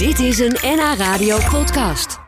Dit 0.00 0.18
is 0.18 0.38
een 0.38 0.56
NH 0.62 0.94
Radio 0.98 1.38
podcast. 1.50 2.18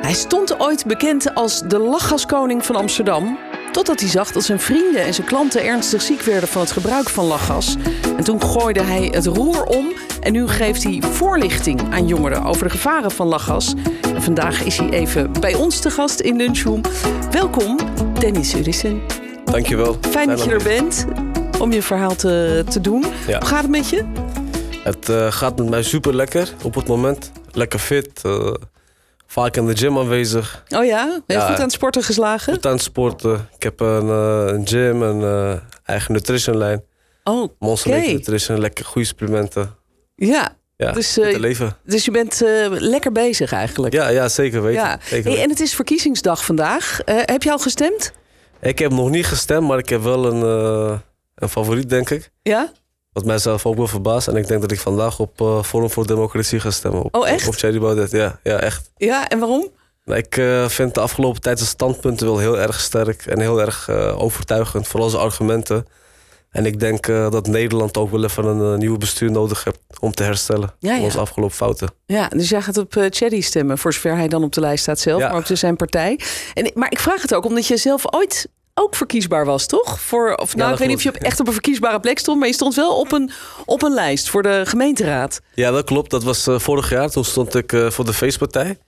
Hij 0.00 0.14
stond 0.14 0.60
ooit 0.60 0.86
bekend 0.86 1.34
als 1.34 1.60
de 1.60 1.78
lachgaskoning 1.78 2.64
van 2.64 2.76
Amsterdam. 2.76 3.38
Totdat 3.72 4.00
hij 4.00 4.08
zag 4.08 4.32
dat 4.32 4.44
zijn 4.44 4.60
vrienden 4.60 5.04
en 5.04 5.14
zijn 5.14 5.26
klanten 5.26 5.64
ernstig 5.64 6.02
ziek 6.02 6.20
werden 6.20 6.48
van 6.48 6.60
het 6.60 6.70
gebruik 6.70 7.08
van 7.08 7.24
lachgas. 7.24 7.76
En 8.16 8.24
toen 8.24 8.42
gooide 8.42 8.82
hij 8.82 9.08
het 9.12 9.26
roer 9.26 9.64
om 9.64 9.92
en 10.20 10.32
nu 10.32 10.48
geeft 10.48 10.82
hij 10.82 11.02
voorlichting 11.02 11.80
aan 11.92 12.06
jongeren 12.06 12.44
over 12.44 12.64
de 12.64 12.70
gevaren 12.70 13.10
van 13.10 13.26
lachgas. 13.26 13.74
En 14.14 14.22
vandaag 14.22 14.64
is 14.64 14.78
hij 14.78 14.90
even 14.90 15.32
bij 15.40 15.54
ons 15.54 15.80
te 15.80 15.90
gast 15.90 16.20
in 16.20 16.36
Lunchroom. 16.36 16.80
Welkom, 17.30 17.78
Dennis 18.18 18.54
Urissen. 18.54 19.00
Dankjewel. 19.44 19.96
Fijn 20.00 20.28
dat 20.28 20.44
je 20.44 20.50
er 20.50 20.62
bent 20.62 21.06
om 21.60 21.72
je 21.72 21.82
verhaal 21.82 22.14
te, 22.14 22.64
te 22.68 22.80
doen. 22.80 23.04
Ja. 23.26 23.38
Hoe 23.38 23.48
gaat 23.48 23.62
het 23.62 23.70
met 23.70 23.88
je? 23.88 24.04
Het 24.84 25.08
eh, 25.08 25.32
gaat 25.32 25.56
met 25.58 25.68
mij 25.68 25.82
super 25.82 26.14
lekker 26.14 26.52
op 26.62 26.74
het 26.74 26.86
moment. 26.86 27.32
Lekker 27.52 27.78
fit. 27.78 28.20
eh, 28.24 28.52
vaak 29.26 29.56
in 29.56 29.66
de 29.66 29.76
gym 29.76 29.98
aanwezig. 29.98 30.64
Oh 30.68 30.84
ja, 30.84 31.04
heel 31.26 31.38
Ja. 31.38 31.46
goed 31.46 31.56
aan 31.56 31.62
het 31.62 31.72
sporten 31.72 32.02
geslagen. 32.02 32.52
Goed 32.54 32.66
aan 32.66 32.72
het 32.72 32.82
sporten. 32.82 33.48
Ik 33.56 33.62
heb 33.62 33.80
een, 33.80 34.08
eh, 34.08 34.44
een 34.54 34.66
gym, 34.66 35.02
een 35.02 35.60
eigen 35.84 36.12
nutritionlijn. 36.12 36.82
Oh, 37.24 37.48
Monster 37.58 37.90
Nutrition, 38.12 38.60
lekker 38.60 38.84
goede 38.84 39.06
supplementen. 39.06 39.74
ja. 40.14 40.54
Ja, 40.78 40.92
Dus, 40.92 41.18
dus, 41.84 42.04
je 42.04 42.10
bent 42.10 42.42
lekker 42.70 43.12
bezig 43.12 43.52
eigenlijk. 43.52 43.94
Ja, 43.94 44.08
ja, 44.08 44.28
zeker 44.28 44.62
weten. 44.62 44.82
Ja. 44.82 44.90
Zeker 45.02 45.08
Hey, 45.10 45.22
weten. 45.22 45.42
en 45.42 45.50
het 45.50 45.60
is 45.60 45.74
verkiezingsdag 45.74 46.44
vandaag. 46.44 47.00
Heb 47.04 47.42
je 47.42 47.50
al 47.50 47.58
gestemd? 47.58 48.12
Ik 48.60 48.78
heb 48.78 48.90
nog 48.90 49.10
niet 49.10 49.26
gestemd, 49.26 49.66
maar 49.68 49.78
ik 49.78 49.88
heb 49.88 50.02
wel 50.02 50.24
een, 50.26 51.00
een 51.36 51.48
favoriet, 51.48 51.88
denk 51.88 52.10
ik. 52.10 52.30
Ja? 52.42 52.72
Wat 53.12 53.24
mijzelf 53.24 53.66
ook 53.66 53.76
wel 53.76 53.86
verbaast. 53.86 54.28
En 54.28 54.36
ik 54.36 54.46
denk 54.48 54.60
dat 54.60 54.70
ik 54.72 54.80
vandaag 54.80 55.18
op 55.18 55.40
eh, 55.40 55.62
Forum 55.62 55.90
voor 55.90 56.06
Democratie 56.06 56.60
ga 56.60 56.70
stemmen. 56.70 57.02
Op, 57.02 57.14
Oh, 57.16 57.28
echt? 57.28 57.48
Op 57.48 57.54
Thierry 57.54 57.78
Baudet, 57.78 58.10
ja, 58.10 58.38
ja, 58.42 58.58
echt. 58.60 58.90
Ja, 58.96 59.28
en 59.28 59.38
waarom? 59.38 59.68
Nou, 60.04 60.18
Ik 60.18 60.36
eh, 60.36 60.68
vind 60.68 60.94
de 60.94 61.00
afgelopen 61.00 61.40
tijd 61.40 61.58
zijn 61.58 61.70
standpunten 61.70 62.26
wel 62.26 62.38
heel 62.38 62.58
erg 62.58 62.80
sterk 62.80 63.26
en 63.26 63.40
heel 63.40 63.60
erg 63.60 63.88
eh, 63.88 64.22
overtuigend, 64.22 64.88
vooral 64.88 65.08
zijn 65.08 65.22
argumenten. 65.22 65.86
En 66.50 66.66
ik 66.66 66.80
denk 66.80 67.06
dat 67.06 67.46
Nederland 67.46 67.96
ook 67.96 68.10
wel 68.10 68.24
even 68.24 68.44
een 68.44 68.78
nieuwe 68.78 68.98
bestuur 68.98 69.30
nodig 69.30 69.64
heeft 69.64 69.78
om 70.00 70.12
te 70.12 70.22
herstellen 70.22 70.74
Ja, 70.78 70.88
van 70.90 70.98
ja. 70.98 71.04
onze 71.04 71.18
afgelopen 71.18 71.56
fouten. 71.56 71.90
Ja, 72.06 72.28
dus 72.28 72.48
jij 72.48 72.62
gaat 72.62 72.76
op 72.76 72.96
eh 72.96 73.04
Cherry 73.10 73.40
stemmen, 73.40 73.78
voor 73.78 73.92
zover 73.92 74.16
hij 74.16 74.28
dan 74.28 74.42
op 74.44 74.52
de 74.52 74.60
lijst 74.60 74.82
staat 74.82 74.98
zelf, 74.98 75.20
Ja. 75.20 75.28
maar 75.28 75.36
ook 75.36 75.46
zijn 75.52 75.76
partij. 75.76 76.20
En, 76.54 76.70
maar 76.74 76.90
ik 76.92 76.98
vraag 76.98 77.22
het 77.22 77.34
ook 77.34 77.44
omdat 77.44 77.66
je 77.66 77.76
zelf 77.76 78.14
ooit 78.14 78.48
ook 78.80 78.94
verkiesbaar 78.94 79.44
was, 79.44 79.66
toch? 79.66 80.00
Voor, 80.00 80.34
of 80.34 80.56
nou, 80.56 80.72
ik 80.72 80.78
weet 80.78 80.88
niet 80.88 80.96
of 80.96 81.02
je 81.02 81.08
op, 81.08 81.16
echt 81.16 81.40
op 81.40 81.46
een 81.46 81.52
verkiesbare 81.52 82.00
plek 82.00 82.18
stond, 82.18 82.38
maar 82.38 82.48
je 82.48 82.54
stond 82.54 82.74
wel 82.74 82.98
op 82.98 83.12
een, 83.12 83.30
op 83.64 83.82
een 83.82 83.94
lijst 83.94 84.28
voor 84.28 84.42
de 84.42 84.62
gemeenteraad. 84.64 85.40
Ja, 85.54 85.70
dat 85.70 85.84
klopt. 85.84 86.10
Dat 86.10 86.22
was 86.22 86.46
eh, 86.46 86.58
vorig 86.58 86.90
jaar. 86.90 87.10
Toen 87.10 87.24
stond 87.24 87.54
ik 87.54 87.72
eh, 87.72 87.90
voor 87.90 88.04
de 88.04 88.12
feestpartij. 88.12 88.78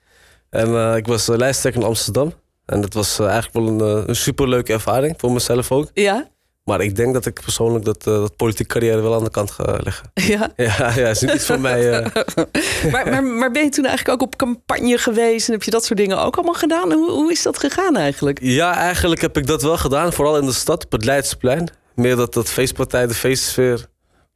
En 0.51 0.75
eh, 0.75 0.97
ik 0.97 1.07
was 1.07 1.27
lijsttrekker 1.27 1.81
in 1.83 1.87
Amsterdam. 1.87 2.33
En 2.67 2.81
dat 2.81 2.95
was 2.95 3.19
eigenlijk 3.19 3.53
wel 3.53 3.67
een, 3.67 4.09
een 4.09 4.17
superleuke 4.17 4.73
ervaring 4.73 5.15
voor 5.19 5.33
mezelf 5.33 5.73
ook. 5.73 5.91
Ja? 5.95 6.29
Maar 6.69 6.81
ik 6.81 6.97
denk 6.97 7.13
dat 7.15 7.27
ik 7.27 7.41
persoonlijk 7.41 7.85
dat, 7.85 8.07
eh, 8.07 8.13
dat 8.13 8.37
politieke 8.37 8.73
carrière 8.73 9.01
wel 9.01 9.15
aan 9.15 9.25
de 9.25 9.31
kant 9.31 9.51
ga 9.51 9.79
leggen. 9.83 10.11
Ja. 10.15 10.51
Ja, 10.57 10.93
ja 10.97 11.09
is 11.09 11.21
niet 11.21 11.35
iets 11.35 11.47
voor 11.47 11.61
mij. 11.61 11.93
eh. 11.93 12.07
Maar, 12.93 13.09
maar, 13.09 13.25
maar 13.25 13.51
ben 13.51 13.65
je 13.65 13.69
toen 13.69 13.85
eigenlijk 13.85 14.23
ook 14.23 14.29
op 14.29 14.37
campagne 14.37 14.99
geweest 14.99 15.47
en 15.47 15.53
heb 15.53 15.63
je 15.63 15.71
dat 15.71 15.85
soort 15.85 15.99
dingen 15.99 16.19
ook 16.23 16.37
allemaal 16.37 16.55
gedaan? 16.55 16.93
Hoe, 16.93 17.11
hoe 17.11 17.31
is 17.31 17.43
dat 17.43 17.59
gegaan 17.59 17.97
eigenlijk? 17.97 18.39
Ja, 18.43 18.75
eigenlijk 18.75 19.21
heb 19.21 19.37
ik 19.37 19.47
dat 19.47 19.63
wel 19.63 19.77
gedaan. 19.77 20.13
Vooral 20.13 20.39
in 20.39 20.47
de 20.47 20.53
stad, 20.53 20.85
op 20.85 20.93
het 20.93 21.05
Leidseplein. 21.05 21.71
Meer 21.95 22.17
dat, 22.17 22.35
dat 22.35 22.49
feestpartij, 22.51 23.07
de 23.07 23.15
feestsfeer. 23.15 23.87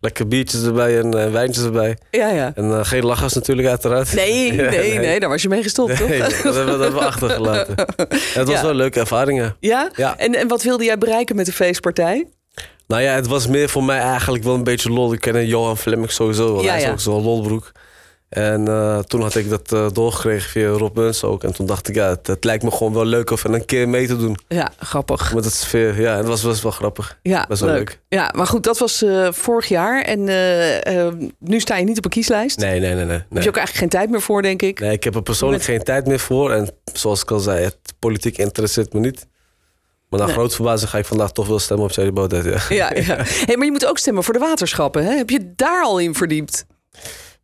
Lekker 0.03 0.29
biertjes 0.29 0.65
erbij 0.65 0.99
en 0.99 1.15
eh, 1.25 1.31
wijntjes 1.31 1.65
erbij. 1.65 1.97
Ja, 2.11 2.29
ja. 2.29 2.53
En 2.55 2.71
eh, 2.73 2.81
geen 2.85 3.05
lachgas 3.05 3.33
natuurlijk 3.33 3.69
uiteraard. 3.69 4.15
Nee, 4.15 4.53
nee, 4.53 4.99
nee, 4.99 5.21
daar 5.21 5.29
was 5.29 5.43
je 5.43 5.49
mee 5.49 5.63
gestopt, 5.63 5.97
toch? 5.97 6.09
Nee, 6.09 6.19
dat 6.19 6.33
hebben, 6.43 6.65
we- 6.65 6.71
dat 6.71 6.81
hebben 6.81 7.01
we 7.01 7.07
achtergelaten. 7.13 7.77
En 7.77 7.87
het 8.35 8.49
was 8.49 8.57
Ja. 8.57 8.63
wel 8.63 8.75
leuke 8.75 9.01
ervaringen. 9.01 9.57
Ja? 9.61 9.91
Ja. 9.97 10.19
En, 10.19 10.35
en 10.35 10.49
wat 10.49 10.63
wilde 10.63 10.85
jij 10.85 10.99
bereiken 10.99 11.37
met 11.37 11.47
de 11.47 11.53
feestpartij? 11.53 12.27
Nou 12.87 13.03
ja, 13.03 13.15
het 13.15 13.27
was 13.27 13.47
meer 13.47 13.69
voor 13.69 13.85
mij 13.85 13.99
eigenlijk 13.99 14.45
wel 14.45 14.55
een 14.55 14.65
beetje 14.65 14.91
lol. 14.91 15.13
Ik 15.13 15.21
ken 15.21 15.47
Johan 15.47 15.79
Flemming 15.79 16.11
sowieso. 16.11 16.53
want 16.53 16.65
Ja, 16.65 16.73
hij 16.73 16.83
is 16.83 16.89
ook 16.89 17.01
zo'n 17.01 17.23
lolbroek. 17.23 17.73
En 18.33 18.69
eh, 18.69 18.99
toen 18.99 19.21
had 19.23 19.35
ik 19.35 19.49
dat 19.51 19.73
eh, 19.73 19.87
doorgekregen 19.93 20.51
via 20.51 20.69
Rob 20.69 20.97
Muns 20.97 21.25
ook. 21.25 21.45
En 21.45 21.53
toen 21.53 21.67
dacht 21.67 21.89
ik, 21.89 21.95
ja, 21.95 22.09
het, 22.09 22.27
het 22.27 22.45
lijkt 22.45 22.63
me 22.65 22.71
gewoon 22.71 22.93
wel 22.93 23.05
leuk 23.05 23.31
om 23.31 23.55
een 23.55 23.65
keer 23.65 23.89
mee 23.89 24.07
te 24.07 24.17
doen. 24.17 24.37
Ja, 24.49 24.73
grappig. 24.79 25.35
Met 25.35 25.45
het 25.45 25.55
sfeer. 25.55 26.01
Ja, 26.01 26.17
het 26.17 26.27
was, 26.27 26.43
was 26.43 26.63
wel 26.63 26.73
grappig. 26.73 27.19
Ja, 27.23 27.45
Best 27.49 27.61
wel 27.61 27.71
leuk. 27.71 27.79
leuk. 27.79 28.01
Ja, 28.09 28.33
maar 28.37 28.47
goed, 28.47 28.63
dat 28.65 28.79
was 28.79 29.03
eh, 29.03 29.29
vorig 29.33 29.67
jaar. 29.69 30.03
En 30.03 30.29
eh, 30.29 31.07
eh, 31.07 31.15
nu 31.39 31.61
sta 31.61 31.77
je 31.77 31.85
niet 31.85 31.99
op 31.99 32.05
een 32.05 32.11
kieslijst. 32.11 32.59
Nee, 32.59 32.81
nee, 32.81 32.95
nee. 32.95 33.05
nee, 33.05 33.13
Heb 33.17 33.43
je 33.43 33.49
ook 33.49 33.57
eigenlijk 33.57 33.73
geen 33.77 33.89
tijd 33.89 34.11
meer 34.11 34.21
voor, 34.21 34.43
denk 34.43 34.63
ik. 34.63 34.81
Nee, 34.81 34.93
ik 34.93 35.05
heb 35.05 35.15
er 35.15 35.23
persoonlijk 35.23 35.63
geen 35.63 35.83
tijd 35.83 36.07
meer 36.07 36.21
voor. 36.21 36.53
En 36.53 36.71
zoals 36.93 37.23
ik 37.23 37.31
al 37.31 37.39
zei, 37.41 37.65
het 37.65 37.77
politiek 37.99 38.39
interesseert 38.39 38.93
me 38.93 39.01
niet. 39.01 39.27
Maar 40.09 40.19
naar 40.21 40.29
Nee. 40.29 40.39
groot 40.39 40.55
verbazing 40.55 40.91
ga 40.91 40.99
ik 40.99 41.05
vandaag 41.05 41.33
toch 41.33 41.47
wel 41.47 41.59
stemmen 41.59 41.87
op 41.87 41.93
Thierry 41.93 42.13
Baudet. 42.13 42.45
Ja. 42.45 42.61
Ja, 42.69 43.01
ja. 43.01 43.17
Hey, 43.47 43.57
maar 43.57 43.65
je 43.65 43.73
moet 43.73 43.87
ook 43.87 43.99
stemmen 43.99 44.25
voor 44.25 44.35
de 44.35 44.41
waterschappen. 44.41 45.05
Hè? 45.05 45.13
Heb 45.17 45.31
je 45.31 45.53
daar 45.57 45.83
al 45.83 45.99
in 45.99 46.15
verdiept? 46.15 46.67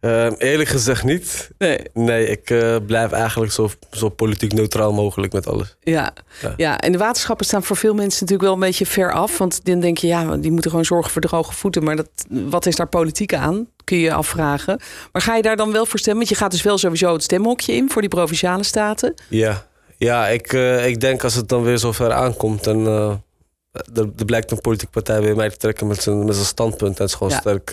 Ehm, 0.01 0.33
eerlijk 0.39 0.69
gezegd 0.69 1.05
niet. 1.05 1.51
Nee. 1.59 1.79
Nee, 1.95 2.27
ik 2.29 2.51
eh, 2.51 2.77
blijf 2.87 3.13
eigenlijk 3.13 3.53
zo, 3.53 3.71
zo 3.91 4.09
politiek 4.09 4.53
neutraal 4.53 4.93
mogelijk 4.93 5.33
met 5.33 5.47
alles. 5.47 5.77
Ja. 5.81 6.13
Ja. 6.43 6.55
ja, 6.57 6.79
en 6.81 6.93
de 6.93 6.99
waterschappen 6.99 7.47
staan 7.47 7.63
voor 7.63 7.77
veel 7.77 7.95
mensen 7.95 8.21
natuurlijk 8.21 8.43
wel 8.49 8.53
een 8.53 8.67
beetje 8.69 8.87
ver 8.87 9.13
af. 9.13 9.39
Want 9.39 9.65
dan 9.65 9.81
denk 9.81 9.99
je, 9.99 10.07
ja, 10.07 10.37
die 10.37 10.51
moeten 10.51 10.71
gewoon 10.71 10.85
zorgen 10.85 11.11
voor 11.13 11.23
droge 11.23 11.53
voeten. 11.53 11.85
Maar 11.85 11.97
dat, 11.97 12.09
wat 12.29 12.67
is 12.67 12.77
daar 12.77 12.89
politiek 12.89 13.35
aan? 13.35 13.69
Kun 13.85 13.97
je 13.97 14.03
je 14.03 14.13
afvragen. 14.13 14.81
Maar 15.13 15.23
ga 15.23 15.37
je 15.37 15.43
daar 15.43 15.57
dan 15.57 15.73
wel 15.73 15.87
voor 15.87 15.99
stemmen? 15.99 16.25
Want 16.25 16.37
je 16.37 16.43
gaat 16.45 16.51
dus 16.51 16.63
wel 16.63 16.79
sowieso 16.79 17.13
het 17.13 17.23
stemhokje 17.23 17.73
in 17.73 17.91
voor 17.91 18.01
die 18.01 18.11
provinciale 18.11 18.63
staten. 18.65 19.15
Ja, 19.29 19.67
ja 19.97 20.29
ik, 20.29 20.53
eh, 20.53 20.87
ik 20.87 21.01
denk 21.01 21.25
als 21.25 21.35
het 21.35 21.49
dan 21.49 21.63
weer 21.63 21.79
zover 21.79 22.13
aankomt... 22.13 22.67
en 22.67 22.87
eh, 22.87 23.13
er, 23.73 24.11
er 24.19 24.25
blijkt 24.25 24.51
een 24.51 24.61
politieke 24.61 24.93
partij 24.93 25.21
weer 25.21 25.37
mij 25.37 25.51
te 25.51 25.57
trekken 25.57 25.87
met 25.87 26.03
zijn, 26.03 26.25
met 26.25 26.35
zijn 26.35 26.47
standpunt... 26.47 26.97
en 26.97 27.03
het 27.03 27.11
is 27.13 27.15
gewoon 27.17 27.33
Ja. 27.33 27.39
sterk 27.41 27.71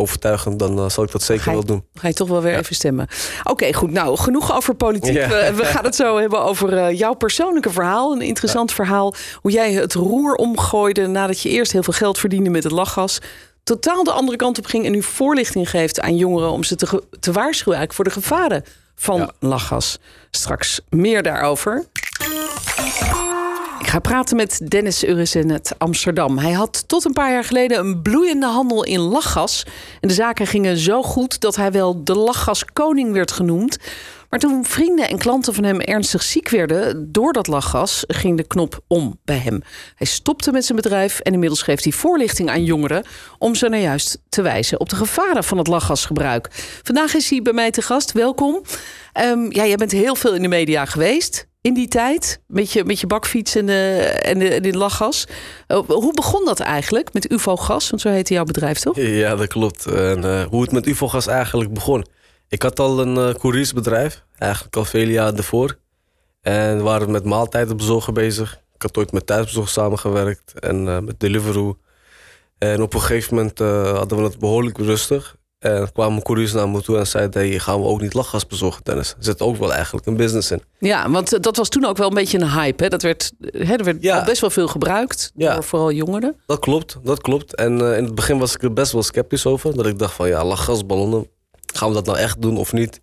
overtuigend... 0.00 0.58
dan 0.58 0.78
eh, 0.78 0.88
zal 0.88 1.04
ik 1.04 1.10
dat 1.10 1.22
zeker 1.22 1.44
je- 1.44 1.50
wel 1.52 1.64
doen. 1.64 1.84
Ga 1.94 2.08
je 2.08 2.14
toch 2.14 2.28
wel 2.28 2.42
weer 2.42 2.52
Ja. 2.52 2.58
even 2.58 2.74
stemmen. 2.74 3.08
Oké, 3.44 3.72
goed. 3.72 3.90
Nou, 3.90 4.16
genoeg 4.16 4.54
over 4.56 4.74
politiek. 4.74 5.14
Ja. 5.14 5.28
We, 5.28 5.52
we 5.56 5.64
gaan 5.64 5.84
het 5.84 5.94
zo 5.94 6.18
hebben 6.18 6.42
over 6.42 6.76
eh, 6.78 6.98
jouw 6.98 7.14
persoonlijke 7.14 7.70
verhaal. 7.70 8.12
Een 8.12 8.20
interessant 8.20 8.72
verhaal. 8.72 9.14
Hoe 9.34 9.50
jij 9.50 9.72
het 9.72 9.94
roer 9.94 10.34
omgooide 10.34 11.06
nadat 11.06 11.40
je 11.40 11.48
eerst 11.48 11.72
heel 11.72 11.82
veel 11.82 11.92
geld 11.92 12.18
verdiende 12.18 12.50
met 12.50 12.62
het 12.62 12.72
lachgas. 12.72 13.18
Totaal 13.64 14.04
de 14.04 14.12
andere 14.12 14.36
kant 14.36 14.58
op 14.58 14.66
ging 14.66 14.84
en 14.84 14.92
nu 14.92 15.02
voorlichting 15.02 15.70
geeft 15.70 16.00
aan 16.00 16.16
jongeren 16.16 16.50
om 16.50 16.64
ze 16.64 16.76
te, 16.76 17.02
te 17.20 17.32
waarschuwen 17.32 17.78
eigenlijk 17.78 17.92
voor 17.92 18.04
de 18.04 18.10
gevaren 18.10 18.64
van 18.94 19.30
lachgas. 19.38 19.98
Straks 20.30 20.80
meer 20.88 21.22
daarover. 21.22 21.84
Ga 23.90 23.98
praten 23.98 24.36
met 24.36 24.60
Dennis 24.70 25.04
Urissen 25.04 25.52
uit 25.52 25.74
Amsterdam. 25.78 26.38
Hij 26.38 26.52
had 26.52 26.84
tot 26.88 27.04
een 27.04 27.12
paar 27.12 27.32
jaar 27.32 27.44
geleden 27.44 27.78
een 27.78 28.02
bloeiende 28.02 28.46
handel 28.46 28.84
in 28.84 28.98
lachgas. 28.98 29.66
En 30.00 30.08
de 30.08 30.14
zaken 30.14 30.46
gingen 30.46 30.76
zo 30.76 31.02
goed 31.02 31.40
dat 31.40 31.56
hij 31.56 31.72
wel 31.72 32.04
de 32.04 32.14
lachgaskoning 32.14 33.12
werd 33.12 33.32
genoemd. 33.32 33.78
Maar 34.28 34.38
toen 34.38 34.64
vrienden 34.64 35.08
en 35.08 35.18
klanten 35.18 35.54
van 35.54 35.64
hem 35.64 35.80
ernstig 35.80 36.22
ziek 36.22 36.48
werden 36.48 37.12
door 37.12 37.32
dat 37.32 37.46
lachgas, 37.46 38.04
ging 38.06 38.36
de 38.36 38.46
knop 38.46 38.80
om 38.86 39.18
bij 39.24 39.38
hem. 39.38 39.62
Hij 39.94 40.06
stopte 40.06 40.52
met 40.52 40.64
zijn 40.64 40.80
bedrijf 40.82 41.20
en 41.20 41.32
inmiddels 41.32 41.62
geeft 41.62 41.84
hij 41.84 41.92
voorlichting 41.92 42.50
aan 42.50 42.64
jongeren 42.64 43.04
om 43.38 43.54
ze 43.54 43.68
nou 43.68 43.82
juist 43.82 44.18
te 44.28 44.42
wijzen 44.42 44.80
op 44.80 44.88
de 44.88 44.96
gevaren 44.96 45.44
van 45.44 45.58
het 45.58 45.66
lachgasgebruik. 45.66 46.48
Vandaag 46.82 47.14
is 47.14 47.30
hij 47.30 47.42
bij 47.42 47.52
mij 47.52 47.70
te 47.70 47.82
gast. 47.82 48.12
Welkom. 48.12 48.62
Ehm, 49.12 49.52
ja, 49.52 49.66
jij 49.66 49.76
bent 49.76 49.92
heel 49.92 50.14
veel 50.14 50.34
in 50.34 50.42
de 50.42 50.48
media 50.48 50.84
geweest 50.84 51.48
in 51.60 51.74
die 51.74 51.88
tijd 51.88 52.40
met 52.46 52.72
je, 52.72 52.84
met 52.84 53.00
je 53.00 53.06
bakfiets 53.06 53.54
en, 53.54 53.66
de, 53.66 53.98
en, 54.22 54.40
en 54.40 54.62
dit 54.62 54.74
lachgas. 54.74 55.26
Eh, 55.66 55.78
hoe 55.86 56.14
begon 56.14 56.44
dat 56.44 56.60
eigenlijk 56.60 57.12
met 57.12 57.30
UFO-gas? 57.30 57.90
Want 57.90 58.02
zo 58.02 58.08
heette 58.08 58.34
jouw 58.34 58.44
bedrijf 58.44 58.78
toch? 58.78 58.96
Ja, 58.96 59.36
dat 59.36 59.46
klopt. 59.46 59.86
En 59.86 60.24
eh, 60.24 60.44
hoe 60.44 60.62
het 60.62 60.72
met 60.72 60.86
UFO-gas 60.86 61.26
eigenlijk 61.26 61.72
begon. 61.72 62.06
Ik 62.48 62.62
had 62.62 62.80
al 62.80 63.00
een 63.00 63.16
eh 63.16 63.34
couriersbedrijf, 63.34 64.24
eigenlijk 64.38 64.76
al 64.76 64.84
vele 64.84 65.12
jaren 65.12 65.36
ervoor. 65.36 65.78
En 66.40 66.76
we 66.76 66.82
waren 66.82 67.10
met 67.10 67.24
maaltijden 67.24 67.76
bezorgen 67.76 68.14
bezig. 68.14 68.60
Ik 68.74 68.82
had 68.82 68.96
ooit 68.96 69.12
met 69.12 69.26
thuisbezorg 69.26 69.68
samengewerkt 69.68 70.58
en 70.58 70.88
eh, 70.88 70.98
met 70.98 71.20
Deliveroo. 71.20 71.78
En 72.58 72.82
op 72.82 72.94
een 72.94 73.00
gegeven 73.00 73.34
moment 73.34 73.58
hadden 73.96 74.18
we 74.18 74.24
het 74.24 74.38
behoorlijk 74.38 74.78
rustig. 74.78 75.36
En 75.60 75.92
kwamen 75.92 76.22
couriers 76.22 76.52
naar 76.52 76.68
me 76.68 76.82
toe 76.82 76.98
en 76.98 77.06
zeiden... 77.06 77.48
Hey, 77.48 77.58
gaan 77.58 77.80
we 77.80 77.86
ook 77.86 78.00
niet 78.00 78.14
lachgas 78.14 78.46
bezorgen, 78.46 78.84
Dennis? 78.84 79.10
Er 79.10 79.24
zit 79.24 79.40
ook 79.40 79.56
wel 79.56 79.72
eigenlijk 79.72 80.06
een 80.06 80.16
business 80.16 80.50
in. 80.50 80.62
Ja, 80.78 81.10
want 81.10 81.32
eh, 81.32 81.40
dat 81.40 81.56
was 81.56 81.68
toen 81.68 81.84
ook 81.84 81.96
wel 81.96 82.08
een 82.08 82.14
beetje 82.14 82.38
een 82.38 82.50
hype. 82.50 82.82
Hè? 82.82 82.88
Dat 82.88 83.02
werd, 83.02 83.32
hè, 83.40 83.74
er 83.74 83.84
werd 83.84 84.02
Ja. 84.02 84.24
best 84.24 84.40
wel 84.40 84.50
veel 84.50 84.68
gebruikt 84.68 85.32
Ja. 85.36 85.54
door 85.54 85.64
vooral 85.64 85.92
jongeren. 85.92 86.36
Dat 86.46 86.58
klopt, 86.58 86.96
dat 87.02 87.20
klopt. 87.20 87.54
En 87.54 87.80
eh, 87.80 87.96
in 87.96 88.04
het 88.04 88.14
begin 88.14 88.38
was 88.38 88.54
ik 88.54 88.62
er 88.62 88.72
best 88.72 88.92
wel 88.92 89.02
sceptisch 89.02 89.46
over. 89.46 89.74
Dat 89.76 89.86
ik 89.86 89.98
dacht 89.98 90.14
van, 90.14 90.28
ja, 90.28 90.44
lachgasballonnen, 90.44 91.28
gaan 91.74 91.88
we 91.88 91.94
dat 91.94 92.06
nou 92.06 92.18
echt 92.18 92.42
doen 92.42 92.56
of 92.56 92.72
niet? 92.72 93.00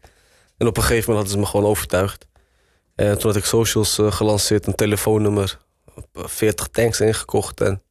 En 0.58 0.68
op 0.68 0.78
een 0.78 0.84
gegeven 0.84 1.12
moment 1.12 1.28
hadden 1.28 1.32
ze 1.32 1.38
me 1.40 1.46
gewoon 1.46 1.66
overtuigd. 1.72 2.26
En 2.96 3.18
toen 3.18 3.28
had 3.32 3.40
ik 3.40 3.46
socials 3.46 3.98
eh, 4.00 4.12
gelanceerd, 4.12 4.68
een 4.68 4.76
telefoonnummer, 4.76 5.58
40 6.14 6.68
tanks 6.68 7.00
ingekocht. 7.02 7.62
En 7.62 7.82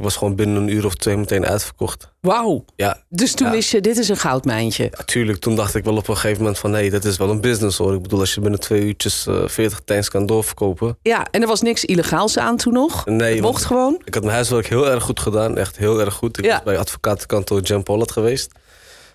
ik 0.00 0.06
was 0.06 0.16
gewoon 0.16 0.34
binnen 0.34 0.56
een 0.62 0.68
uur 0.68 0.84
of 0.86 0.94
twee 0.94 1.16
meteen 1.16 1.46
uitverkocht. 1.46 2.12
Wauw. 2.20 2.64
Ja, 2.76 3.02
Dus 3.08 3.34
toen 3.34 3.46
Ja. 3.46 3.52
wist 3.52 3.70
je, 3.70 3.80
dit 3.80 3.96
is 3.98 4.08
een 4.08 4.16
goudmijntje. 4.16 4.88
natuurlijk. 4.96 5.38
Toen 5.38 5.56
dacht 5.56 5.74
ik 5.74 5.84
wel 5.84 5.96
op 5.96 6.08
een 6.08 6.14
gegeven 6.14 6.38
moment 6.38 6.58
van... 6.58 6.70
nee, 6.70 6.90
dit 6.90 7.04
is 7.04 7.16
wel 7.16 7.30
een 7.30 7.40
business 7.40 7.78
hoor. 7.78 7.94
Ik 7.94 8.02
bedoel, 8.02 8.20
als 8.20 8.34
je 8.34 8.40
binnen 8.40 8.60
twee 8.60 8.82
uurtjes 8.82 9.26
eh 9.26 9.42
40 9.46 9.80
tanks 9.84 10.08
kan 10.08 10.26
doorverkopen. 10.26 10.98
Ja, 11.02 11.26
en 11.30 11.40
er 11.42 11.46
was 11.48 11.60
niks 11.60 11.84
illegaals 11.84 12.38
aan 12.38 12.56
toen 12.56 12.72
nog. 12.72 13.06
Nee, 13.06 13.32
Het 13.34 13.42
mocht 13.42 13.64
gewoon. 13.64 14.02
ik 14.04 14.14
had 14.14 14.22
mijn 14.22 14.34
huiswerk 14.34 14.66
heel 14.66 14.90
erg 14.90 15.02
goed 15.04 15.20
gedaan. 15.20 15.58
Echt 15.58 15.76
heel 15.76 16.00
erg 16.00 16.14
goed. 16.14 16.38
Ik 16.38 16.44
Ja. 16.44 16.54
was 16.54 16.62
bij 16.62 16.78
advocatenkantoor 16.78 17.60
Jan 17.60 17.82
Pollard 17.82 18.10
geweest. 18.12 18.52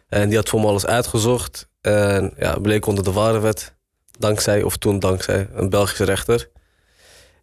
En 0.07 0.27
die 0.29 0.37
had 0.37 0.49
voor 0.49 0.59
me 0.59 0.67
alles 0.67 0.85
uitgezocht. 0.85 1.67
En 1.81 2.33
ja, 2.37 2.59
bleek 2.59 2.85
onder 2.85 3.03
de 3.03 3.11
ware 3.11 3.39
wet. 3.39 3.73
Dankzij, 4.19 4.63
of 4.63 4.77
toen 4.77 4.99
dankzij, 4.99 5.47
een 5.53 5.69
Belgische 5.69 6.03
rechter. 6.03 6.49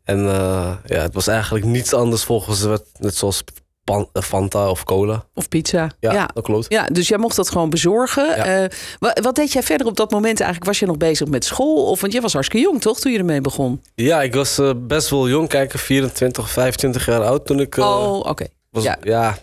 En 0.04 0.18
eh, 0.28 0.72
ja, 0.86 1.00
het 1.02 1.14
was 1.14 1.26
eigenlijk 1.26 1.64
niets 1.64 1.92
anders 1.94 2.24
volgens 2.24 2.60
de 2.60 2.68
wet. 2.68 2.84
Net 2.98 3.16
zoals 3.16 3.42
pan- 3.84 4.08
eh, 4.12 4.22
Fanta 4.22 4.70
of 4.70 4.84
cola. 4.84 5.24
Of 5.34 5.48
pizza. 5.48 5.90
Ja, 6.00 6.12
ja. 6.12 6.28
dat 6.34 6.44
klopt. 6.44 6.66
Ja, 6.68 6.86
dus 6.86 7.08
jij 7.08 7.18
mocht 7.18 7.36
dat 7.36 7.50
gewoon 7.50 7.70
bezorgen. 7.70 8.26
Ja. 8.26 8.62
Eh, 8.62 8.68
wa- 8.98 9.16
wat 9.22 9.34
deed 9.34 9.52
jij 9.52 9.62
verder 9.62 9.86
op 9.86 9.96
dat 9.96 10.10
moment 10.10 10.38
eigenlijk? 10.40 10.70
Was 10.70 10.78
je 10.78 10.86
nog 10.86 10.96
bezig 10.96 11.28
met 11.28 11.44
school? 11.44 11.86
Of, 11.90 12.00
want 12.00 12.12
jij 12.12 12.22
was 12.22 12.32
hartstikke 12.32 12.66
jong, 12.66 12.80
toch, 12.80 13.00
toen 13.00 13.12
je 13.12 13.18
ermee 13.18 13.40
begon? 13.40 13.82
Ja, 13.94 14.22
ik 14.22 14.34
was 14.34 14.60
best 14.76 15.08
wel 15.10 15.28
jong. 15.28 15.48
Kijk, 15.48 15.78
24, 15.78 16.50
25 16.50 17.06
jaar 17.06 17.22
oud 17.24 17.46
toen 17.46 17.60
ik... 17.60 17.76
oh, 17.76 18.16
oké. 18.18 18.46
ja. 18.70 18.98
ja. 19.02 19.38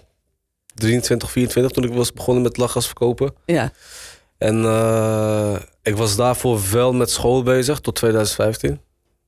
23, 0.75 1.31
24 1.31 1.71
toen 1.71 1.83
ik 1.83 1.94
was 1.94 2.13
begonnen 2.13 2.44
met 2.44 2.57
lachgas 2.57 2.85
verkopen. 2.85 3.33
Ja. 3.45 3.71
En 4.38 4.57
ik 5.83 5.95
was 5.97 6.15
daarvoor 6.15 6.59
wel 6.71 6.94
met 6.94 7.09
school 7.11 7.44
bezig 7.44 7.79
tot 7.79 7.95
2015. 7.95 8.81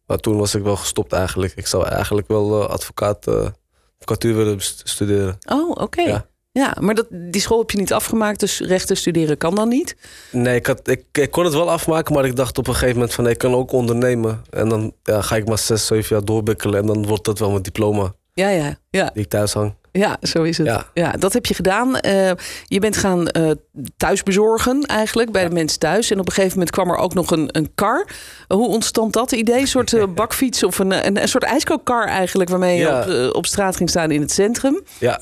Maar 0.06 0.18
toen 0.18 0.38
was 0.38 0.56
ik 0.56 0.64
wel 0.64 0.76
gestopt 0.76 1.14
eigenlijk. 1.14 1.54
Ik 1.56 1.68
zou 1.68 1.88
eigenlijk 1.88 2.28
wel 2.28 2.62
eh, 2.62 2.70
advocaat, 2.70 3.28
eh, 3.28 3.48
advocatuur 3.94 4.36
willen 4.36 4.58
studeren. 4.84 5.38
Oh, 5.50 5.70
oké. 5.70 6.02
Ja. 6.02 6.30
Ja. 6.52 6.76
maar 6.80 6.96
dat, 6.96 7.08
die 7.10 7.42
school 7.42 7.60
heb 7.60 7.72
je 7.72 7.78
niet 7.78 7.94
afgemaakt, 7.94 8.40
dus 8.40 8.60
rechten 8.60 8.98
studeren 8.98 9.38
kan 9.38 9.56
dan 9.56 9.68
niet. 9.68 9.96
Nee, 10.32 10.56
ik, 10.56 10.66
had, 10.66 10.88
ik, 10.88 11.06
ik 11.12 11.32
kon 11.32 11.44
het 11.44 11.54
wel 11.54 11.72
afmaken, 11.72 12.14
maar 12.14 12.26
ik 12.26 12.36
dacht 12.36 12.58
op 12.58 12.68
een 12.68 12.74
gegeven 12.74 12.96
moment 12.96 13.14
van... 13.14 13.24
nee, 13.24 13.34
ik 13.34 13.40
kan 13.40 13.54
ook 13.54 13.72
ondernemen. 13.72 14.42
En 14.50 14.70
dan 14.70 14.94
ja, 15.04 15.22
ga 15.22 15.36
ik 15.36 15.48
maar 15.48 15.58
zes, 15.58 15.86
zeven 15.86 16.16
jaar 16.16 16.26
doorbikkelen... 16.26 16.80
en 16.80 16.86
dan 16.86 17.06
wordt 17.06 17.26
dat 17.26 17.40
wel 17.40 17.50
mijn 17.50 17.64
diploma 17.64 18.14
Ja, 18.34 18.50
ja, 18.50 18.78
ja. 18.90 19.10
die 19.14 19.24
ik 19.24 19.30
thuis 19.30 19.54
hang. 19.54 19.76
Ja, 19.92 20.18
zo 20.22 20.44
is 20.44 20.58
het. 20.58 20.68
Ja. 20.68 20.86
Ja. 20.94 21.12
dat 21.12 21.34
heb 21.34 21.46
je 21.46 21.54
gedaan. 21.54 22.00
Eh, 22.00 22.32
je 22.66 22.80
bent 22.80 22.98
gaan 22.98 23.28
eh, 23.28 23.52
thuis 23.98 24.24
bezorgen 24.24 24.82
eigenlijk, 24.84 25.32
bij 25.32 25.48
de 25.48 25.54
mensen 25.54 25.80
thuis. 25.80 26.12
En 26.12 26.20
op 26.20 26.26
een 26.28 26.34
gegeven 26.34 26.58
moment 26.58 26.76
kwam 26.76 26.90
er 26.90 26.98
ook 26.98 27.14
nog 27.14 27.32
een, 27.32 27.50
een 27.52 27.72
kar. 27.76 28.08
Hoe 28.48 28.68
ontstond 28.68 29.14
dat 29.14 29.32
idee? 29.32 29.60
Een 29.60 29.68
soort 29.68 29.94
eh, 29.94 30.04
bakfiets 30.16 30.64
of 30.64 30.80
een, 30.80 31.06
een, 31.06 31.22
een 31.22 31.28
soort 31.28 31.44
ijskookkar 31.44 32.08
eigenlijk... 32.08 32.50
waarmee 32.50 32.78
je 32.78 32.84
Ja. 32.84 33.28
op, 33.28 33.36
op 33.36 33.46
straat 33.46 33.76
ging 33.76 33.90
staan 33.90 34.12
in 34.12 34.22
het 34.22 34.32
centrum. 34.32 34.82
Ja, 34.98 35.22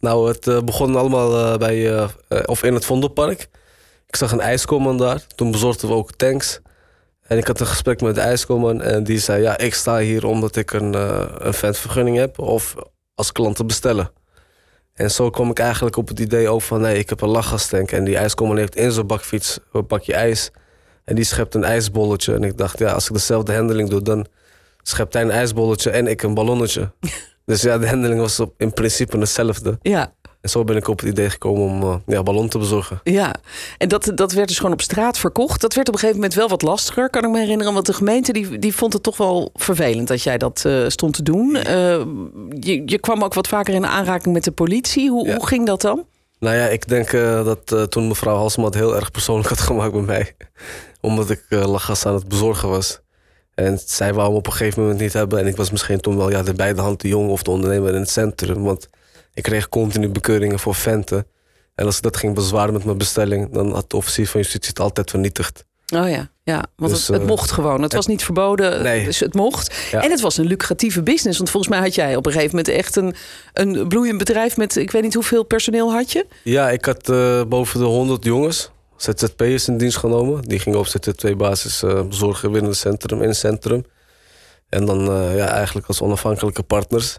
nou, 0.00 0.28
het 0.28 0.64
begon 0.64 0.96
allemaal 0.96 1.58
bij, 1.58 2.08
of 2.44 2.62
in 2.62 2.74
het 2.74 2.84
Vondelpark. 2.84 3.48
Ik 4.06 4.16
zag 4.16 4.32
een 4.32 4.40
ijskoman 4.40 4.96
daar. 4.98 5.26
Toen 5.34 5.50
bezorgden 5.50 5.88
we 5.88 5.94
ook 5.94 6.12
tanks. 6.12 6.60
En 7.22 7.38
ik 7.38 7.46
had 7.46 7.60
een 7.60 7.66
gesprek 7.66 8.00
met 8.00 8.14
de 8.14 8.20
ijskoman 8.20 8.82
en 8.82 9.04
die 9.04 9.18
zei... 9.18 9.42
ja, 9.42 9.58
ik 9.58 9.74
sta 9.74 9.98
hier 9.98 10.26
omdat 10.26 10.56
ik 10.56 10.72
een, 10.72 10.94
een 11.46 11.54
ventvergunning 11.54 12.16
heb 12.16 12.38
of 12.38 12.74
als 13.18 13.32
klant 13.32 13.56
te 13.56 13.64
bestellen. 13.64 14.10
En 14.94 15.10
zo 15.10 15.30
kwam 15.30 15.50
ik 15.50 15.58
eigenlijk 15.58 15.96
op 15.96 16.08
het 16.08 16.20
idee 16.20 16.48
ook 16.48 16.62
van... 16.62 16.80
nee, 16.80 16.98
ik 16.98 17.08
heb 17.08 17.20
een 17.20 17.28
lachgastank 17.28 17.92
en 17.92 18.04
die 18.04 18.16
ijskoman 18.16 18.56
heeft 18.56 18.76
in 18.76 18.92
zijn 18.92 19.06
bakfiets 19.06 19.58
een 19.72 19.86
bakje 19.86 20.14
ijs. 20.14 20.50
En 21.04 21.14
die 21.14 21.24
schept 21.24 21.54
een 21.54 21.64
ijsbolletje. 21.64 22.34
En 22.34 22.42
ik 22.42 22.56
dacht, 22.56 22.78
ja, 22.78 22.92
als 22.92 23.06
ik 23.06 23.12
dezelfde 23.12 23.54
handeling 23.54 23.88
doe... 23.88 24.02
dan 24.02 24.26
schept 24.82 25.12
hij 25.12 25.22
een 25.22 25.30
ijsbolletje 25.30 25.90
en 25.90 26.06
ik 26.06 26.22
een 26.22 26.34
ballonnetje. 26.34 26.92
dus 27.46 27.62
ja, 27.62 27.78
de 27.78 27.88
handeling 27.88 28.20
was 28.20 28.40
op, 28.40 28.54
in 28.56 28.72
principe 28.72 29.18
hetzelfde. 29.18 29.78
Ja, 29.82 30.12
En 30.40 30.50
zo 30.50 30.64
ben 30.64 30.76
ik 30.76 30.88
op 30.88 31.00
het 31.00 31.08
idee 31.08 31.30
gekomen 31.30 31.62
om 31.62 31.82
eh, 31.82 31.94
ja, 32.06 32.22
ballon 32.22 32.48
te 32.48 32.58
bezorgen. 32.58 33.00
ja. 33.04 33.34
En 33.78 33.88
dat, 33.88 34.10
dat 34.14 34.32
werd 34.32 34.48
dus 34.48 34.56
gewoon 34.56 34.72
op 34.72 34.80
straat 34.80 35.18
verkocht. 35.18 35.60
Dat 35.60 35.74
werd 35.74 35.88
op 35.88 35.94
een 35.94 36.00
gegeven 36.00 36.20
moment 36.20 36.38
wel 36.38 36.48
wat 36.48 36.62
lastiger, 36.62 37.10
kan 37.10 37.24
ik 37.24 37.30
me 37.30 37.38
herinneren. 37.38 37.72
Want 37.72 37.86
de 37.86 37.92
gemeente 37.92 38.32
die, 38.32 38.58
die 38.58 38.74
vond 38.74 38.92
het 38.92 39.02
toch 39.02 39.16
wel 39.16 39.50
vervelend 39.54 40.08
dat 40.08 40.22
jij 40.22 40.38
dat 40.38 40.64
eh, 40.64 40.84
stond 40.88 41.14
te 41.14 41.22
doen. 41.22 41.56
Eh, 41.56 41.74
je, 42.60 42.82
je 42.86 42.98
kwam 42.98 43.22
ook 43.24 43.34
wat 43.34 43.48
vaker 43.48 43.74
in 43.74 43.86
aanraking 43.86 44.34
met 44.34 44.44
de 44.44 44.50
politie. 44.52 45.10
Hoe, 45.10 45.26
Ja. 45.26 45.36
hoe 45.36 45.46
ging 45.46 45.66
dat 45.66 45.80
dan? 45.80 46.04
Nou 46.38 46.56
ja, 46.56 46.66
ik 46.66 46.88
denk 46.88 47.10
dat 47.44 47.90
toen 47.90 48.08
mevrouw 48.08 48.36
Halsema 48.36 48.66
het 48.66 48.74
heel 48.74 48.96
erg 48.96 49.10
persoonlijk 49.10 49.48
had 49.54 49.60
gemaakt 49.60 49.92
bij 49.92 50.00
mij. 50.00 50.36
Omdat 51.00 51.30
ik 51.30 51.44
lachgas 51.48 52.06
aan 52.06 52.14
het 52.14 52.28
bezorgen 52.28 52.68
was. 52.68 53.00
En 53.54 53.78
zij 53.86 54.14
wou 54.14 54.26
hem 54.28 54.36
op 54.36 54.46
een 54.46 54.52
gegeven 54.52 54.82
moment 54.82 55.00
niet 55.00 55.12
hebben. 55.12 55.38
En 55.38 55.46
ik 55.46 55.56
was 55.56 55.70
misschien 55.70 56.00
toen 56.00 56.16
wel 56.16 56.30
ja, 56.30 56.42
de 56.42 56.54
beide 56.54 56.80
hand 56.80 57.00
de 57.00 57.08
jongen 57.08 57.30
of 57.30 57.42
de 57.42 57.50
ondernemer 57.50 57.94
in 57.94 58.00
het 58.00 58.10
centrum. 58.10 58.62
Want 58.62 58.88
ik 59.38 59.44
kreeg 59.44 59.68
continu 59.68 60.08
bekeuringen 60.08 60.58
voor 60.58 60.74
venten. 60.74 61.26
En 61.74 61.86
als 61.86 61.96
ik 61.96 62.02
dat 62.02 62.16
ging 62.16 62.34
bezwaren 62.34 62.72
met 62.72 62.84
mijn 62.84 62.98
bestelling... 62.98 63.52
dan 63.52 63.72
had 63.72 63.90
de 63.90 63.96
officier 63.96 64.28
van 64.28 64.40
justitie 64.40 64.68
het 64.68 64.80
altijd 64.80 65.10
vernietigd. 65.10 65.64
Oh 65.94 66.08
ja, 66.10 66.30
ja 66.42 66.64
want 66.76 66.92
Dus, 66.92 67.00
het, 67.00 67.08
het 67.08 67.20
eh, 67.22 67.28
mocht 67.28 67.50
gewoon. 67.50 67.82
Het 67.82 67.92
was 67.92 68.06
niet 68.06 68.24
verboden, 68.24 68.82
Nee. 68.82 69.04
dus 69.04 69.20
het 69.20 69.34
mocht. 69.34 69.74
Ja. 69.90 70.02
En 70.02 70.10
het 70.10 70.20
was 70.20 70.36
een 70.36 70.46
lucratieve 70.46 71.02
business. 71.02 71.38
Want 71.38 71.50
volgens 71.50 71.72
mij 71.72 71.82
had 71.82 71.94
jij 71.94 72.16
op 72.16 72.26
een 72.26 72.32
gegeven 72.32 72.56
moment 72.56 72.74
echt 72.74 72.96
een, 72.96 73.14
een 73.52 73.88
bloeiend 73.88 74.18
bedrijf 74.18 74.56
met... 74.56 74.76
ik 74.76 74.90
weet 74.90 75.02
niet 75.02 75.14
hoeveel 75.14 75.42
personeel 75.44 75.92
had 75.92 76.12
je? 76.12 76.26
Ja, 76.44 76.70
ik 76.70 76.84
had 76.84 77.08
eh, 77.08 77.42
boven 77.44 77.78
de 77.80 77.86
100 77.86 78.24
jongens, 78.24 78.70
ZZP'ers 78.96 79.68
in 79.68 79.78
dienst 79.78 79.96
genomen. 79.96 80.42
Die 80.42 80.58
gingen 80.58 80.78
op 80.78 80.86
ZZP-basis 80.86 81.82
eh, 81.82 82.02
bezorgen 82.02 82.52
binnen 82.52 82.70
het 82.70 82.80
centrum, 82.80 83.22
in 83.22 83.28
het 83.28 83.36
centrum. 83.36 83.84
En 84.68 84.84
dan 84.84 85.00
ja, 85.34 85.46
eigenlijk 85.48 85.86
als 85.86 86.00
onafhankelijke 86.00 86.62
partners. 86.62 87.18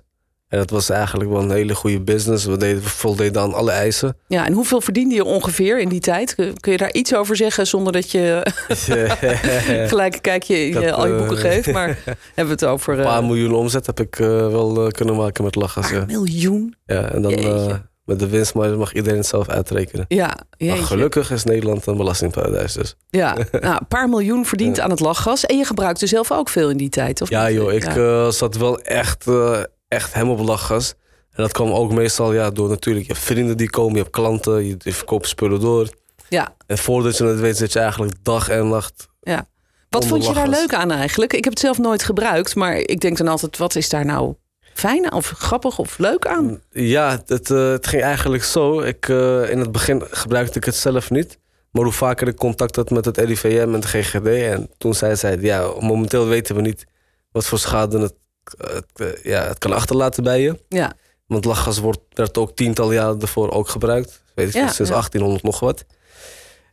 En 0.50 0.57
dat 0.57 0.69
was 0.69 0.90
eigenlijk 0.90 1.30
wel 1.30 1.42
een 1.42 1.51
hele 1.51 1.75
goede 1.75 2.01
business. 2.01 2.46
We, 2.46 2.57
deden, 2.57 2.81
we 2.84 2.90
voldeden 2.90 3.42
aan 3.42 3.54
alle 3.54 3.72
eisen. 3.72 4.18
Ja, 4.28 4.46
en 4.46 4.54
hoeveel 4.54 4.81
verdiende 4.81 5.16
je 5.16 5.24
ongeveer 5.24 5.80
in 5.80 5.90
die 5.90 6.00
tijd? 6.00 6.36
Kun 6.60 6.72
je 6.72 6.78
daar 6.78 6.94
iets 6.94 7.16
over 7.16 7.36
zeggen 7.36 7.68
zonder 7.68 7.94
dat 7.94 8.12
je 8.12 8.46
gelijk 9.88 10.13
een 10.13 10.22
kijkje 10.22 10.94
al 10.94 11.07
je 11.07 11.13
boeken 11.13 11.36
eh, 11.38 11.42
geeft? 11.42 11.72
Maar 11.72 11.88
hebben 12.36 12.46
we 12.46 12.51
het 12.51 12.66
over 12.66 12.94
Een 12.94 13.00
eh, 13.00 13.06
paar 13.06 13.24
miljoen 13.24 13.54
omzet 13.54 13.86
heb 13.86 14.00
ik 14.00 14.19
eh, 14.19 14.28
wel 14.28 14.86
eh, 14.86 14.92
kunnen 14.92 15.16
maken 15.16 15.44
met 15.44 15.56
lachgas. 15.56 15.90
Ja. 15.90 16.04
miljoen? 16.07 16.75
Ja, 16.86 17.12
en 17.12 17.22
dan 17.22 17.34
eh, 17.34 17.74
met 18.06 18.19
de 18.19 18.28
winst 18.28 18.54
maar 18.54 18.78
mag 18.78 18.94
iedereen 18.94 19.18
het 19.18 19.28
zelf 19.28 19.48
uitrekenen. 19.50 20.06
Ja, 20.07 20.38
Maar 20.60 20.78
gelukkig 20.78 21.31
is 21.31 21.44
Nederland 21.44 21.86
een 21.86 21.98
belastingparadijs 21.98 22.74
dus. 22.74 22.96
Ja, 23.10 23.38
nou, 23.51 23.78
een 23.80 23.88
paar 23.88 24.10
miljoen 24.10 24.46
verdiend 24.46 24.75
Ja. 24.78 24.84
aan 24.84 24.90
het 24.90 25.00
lachgas. 25.00 25.46
En 25.46 25.57
je 25.57 25.66
gebruikte 25.66 26.07
zelf 26.07 26.31
ook 26.31 26.50
veel 26.50 26.69
in 26.69 26.78
die 26.78 26.90
tijd, 26.90 27.22
of 27.22 27.30
Ja 27.30 27.48
niet? 27.48 27.56
joh, 27.56 27.74
ik 27.74 27.84
eh, 27.86 28.30
zat 28.30 28.57
wel 28.57 28.80
echt, 28.80 29.28
eh, 29.28 29.60
echt 29.89 30.13
hem 30.13 30.30
op. 30.30 30.39
En 30.39 31.44
dat 31.44 31.51
kwam 31.51 31.71
ook 31.71 31.91
meestal 31.91 32.33
ja, 32.33 32.50
door 32.50 32.69
natuurlijk 32.69 33.06
je 33.06 33.13
hebt 33.13 33.25
vrienden 33.25 33.57
die 33.57 33.69
komen, 33.69 33.94
je 33.94 34.01
hebt 34.01 34.12
klanten, 34.12 34.65
je, 34.65 34.75
je 34.77 34.94
verkoopt 34.94 35.27
spullen 35.27 35.59
door. 35.59 35.89
ja, 36.29 36.55
En 36.67 36.77
voordat 36.77 37.17
je 37.17 37.24
het 37.24 37.39
weet 37.39 37.58
zit 37.58 37.74
je 37.74 37.79
eigenlijk 37.79 38.13
dag 38.22 38.50
en 38.50 38.67
nacht. 38.67 39.08
ja. 39.22 39.48
Wat 39.89 40.05
vond 40.05 40.25
je 40.25 40.34
daar 40.34 40.48
leuk 40.48 40.74
aan 40.74 40.91
eigenlijk? 40.91 41.34
Ik 41.34 41.43
heb 41.43 41.53
het 41.53 41.62
zelf 41.62 41.77
nooit 41.77 42.03
gebruikt, 42.03 42.55
maar 42.55 42.75
ik 42.75 43.00
denk 43.00 43.17
dan 43.17 43.27
altijd, 43.27 43.58
wat 43.58 43.75
is 43.75 43.89
daar 43.89 44.05
nou 44.05 44.36
fijn 44.74 45.13
of 45.13 45.27
grappig 45.27 45.79
of 45.79 45.98
leuk 45.98 46.27
aan? 46.27 46.62
Ja, 46.72 47.22
het, 47.25 47.51
eh, 47.51 47.69
het 47.69 47.88
ging 47.88 48.03
eigenlijk 48.03 48.43
zo. 48.43 48.81
Ik, 48.81 49.10
eh, 49.10 49.50
in 49.50 49.60
het 49.60 49.72
begin 49.72 50.03
gebruikte 50.10 50.58
ik 50.58 50.63
het 50.63 50.75
zelf 50.75 51.10
niet. 51.10 51.39
Maar 51.72 51.84
hoe 51.84 51.93
vaker 51.93 52.27
ik 52.27 52.36
contact 52.36 52.75
had 52.75 52.89
met 52.89 53.05
het 53.05 53.17
RIVM 53.17 53.74
en 53.74 53.79
de 53.79 53.88
GGD... 53.88 54.27
en 54.27 54.69
toen 54.77 54.93
zei 54.93 55.15
zij, 55.15 55.38
ja, 55.39 55.74
momenteel 55.79 56.27
weten 56.27 56.55
we 56.55 56.62
niet 56.62 56.86
wat 57.31 57.46
voor 57.46 57.60
schade 57.60 58.00
het, 58.00 58.13
het, 58.58 58.86
eh, 58.96 59.24
ja, 59.24 59.44
het 59.48 59.58
kan 59.58 59.74
achterlaten 59.74 60.24
bij 60.24 60.41
je. 60.41 60.60
Ja, 60.70 60.94
Want 61.25 61.46
lachgas 61.46 61.79
wordt, 61.79 62.00
werd 62.13 62.38
ook 62.38 62.56
tientallen 62.56 62.94
jaren 62.94 63.22
ervoor 63.22 63.51
ook 63.51 63.70
gebruikt. 63.70 64.22
Weet 64.36 64.48
ik 64.48 64.53
Ja, 64.53 64.68
sinds 64.68 64.89
ja. 64.91 64.96
1800 64.96 65.44
nog 65.44 65.60
wat. 65.60 65.86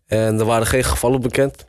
En 0.06 0.38
er 0.38 0.44
waren 0.44 0.66
geen 0.66 0.84
gevallen 0.84 1.20
bekend. 1.20 1.66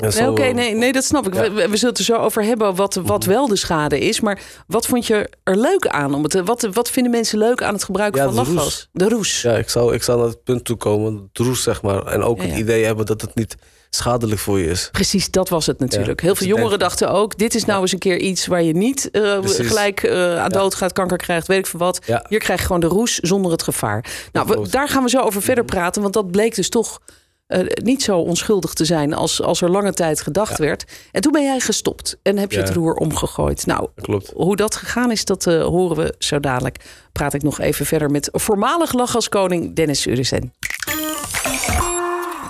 Nee, 0.00 0.10
zo, 0.12 0.30
oké, 0.30 0.42
eh, 0.42 0.54
nee, 0.54 0.74
nee, 0.74 0.92
dat 0.92 1.04
snap 1.04 1.26
ik. 1.26 1.34
Ja. 1.34 1.40
We, 1.40 1.68
we 1.68 1.76
zullen 1.76 1.88
het 1.88 1.98
er 1.98 2.04
zo 2.04 2.16
over 2.16 2.42
hebben 2.44 2.74
wat, 2.74 2.94
wat 2.94 3.24
wel 3.24 3.48
de 3.48 3.56
schade 3.56 3.98
is. 3.98 4.20
Maar 4.20 4.40
wat 4.66 4.86
vond 4.86 5.06
je 5.06 5.28
er 5.42 5.56
leuk 5.56 5.86
aan? 5.86 6.14
Om 6.14 6.22
het, 6.22 6.30
te- 6.32 6.44
wat, 6.44 6.68
wat 6.72 6.90
vinden 6.90 7.12
mensen 7.12 7.38
leuk 7.38 7.62
aan 7.62 7.74
het 7.74 7.84
gebruiken 7.84 8.20
Ja, 8.20 8.26
van 8.32 8.44
de 8.44 8.50
lachgas? 8.50 8.64
roes. 8.64 8.88
De 8.92 9.08
roes. 9.08 9.42
Ja, 9.42 9.56
ik 9.56 9.68
zou, 9.68 9.94
ik 9.94 10.02
zou 10.02 10.18
naar 10.18 10.28
het 10.28 10.42
punt 10.44 10.64
toe 10.64 10.76
komen, 10.76 11.28
het 11.32 11.46
roes 11.46 11.62
zeg 11.62 11.82
maar. 11.82 12.06
En 12.06 12.22
ook 12.22 12.42
Ja, 12.42 12.46
het 12.48 12.58
idee 12.58 12.84
hebben 12.84 13.06
dat 13.06 13.20
het 13.20 13.34
niet 13.34 13.56
schadelijk 13.90 14.40
voor 14.40 14.58
je 14.58 14.66
is. 14.66 14.88
Precies, 14.92 15.30
dat 15.30 15.48
was 15.48 15.66
het 15.66 15.78
natuurlijk. 15.78 16.20
Heel 16.20 16.34
veel 16.34 16.46
jongeren 16.46 16.78
dachten 16.78 17.10
ook... 17.10 17.38
dit 17.38 17.54
is 17.54 17.64
nou 17.64 17.80
eens 17.80 17.92
een 17.92 17.98
keer 17.98 18.18
iets 18.18 18.46
waar 18.46 18.62
je 18.62 18.72
niet 18.72 19.10
eh, 19.10 19.38
gelijk 19.42 20.02
eh, 20.02 20.38
aan 20.38 20.50
dood 20.50 20.74
gaat, 20.74 20.92
kanker 20.92 21.16
krijgt, 21.16 21.46
weet 21.46 21.58
ik 21.58 21.66
veel 21.66 21.78
wat. 21.80 22.00
Hier 22.28 22.38
krijg 22.38 22.60
je 22.60 22.66
gewoon 22.66 22.80
de 22.80 22.86
roes 22.86 23.14
zonder 23.18 23.52
het 23.52 23.62
gevaar. 23.62 24.04
Nou, 24.32 24.46
we-. 24.46 24.56
Mhm. 24.56 24.70
daar 24.70 24.88
gaan 24.88 25.02
we 25.02 25.08
zo 25.10 25.20
over 25.20 25.42
verder 25.42 25.64
praten, 25.64 26.02
want 26.02 26.14
dat 26.14 26.30
bleek 26.30 26.54
dus 26.54 26.68
toch 26.68 27.00
eh, 27.50 27.84
niet 27.84 28.02
zo 28.02 28.18
onschuldig 28.18 28.72
te 28.72 28.84
zijn 28.84 29.12
als, 29.14 29.42
als 29.42 29.60
er 29.62 29.70
lange 29.70 29.92
tijd 29.92 30.20
gedacht 30.20 30.58
werd. 30.58 30.84
En 31.12 31.20
toen 31.20 31.32
ben 31.32 31.42
jij 31.42 31.60
gestopt 31.60 32.16
en 32.22 32.38
heb 32.38 32.50
je 32.50 32.58
Ja. 32.58 32.64
het 32.64 32.74
roer 32.74 32.94
omgegooid. 32.94 33.66
Nou, 33.66 33.88
klopt. 34.00 34.32
hoe 34.34 34.56
dat 34.56 34.74
gegaan 34.76 35.10
is, 35.10 35.24
dat 35.24 35.46
eh, 35.46 35.62
horen 35.64 35.96
we 35.96 36.14
zo 36.18 36.40
dadelijk. 36.40 36.76
Praat 37.12 37.34
ik 37.34 37.42
nog 37.42 37.60
even 37.60 37.86
verder 37.86 38.10
met 38.10 38.28
voormalig 38.32 38.92
lachgaskoning 38.92 39.74
Dennis 39.74 40.06
Urissen. 40.06 40.52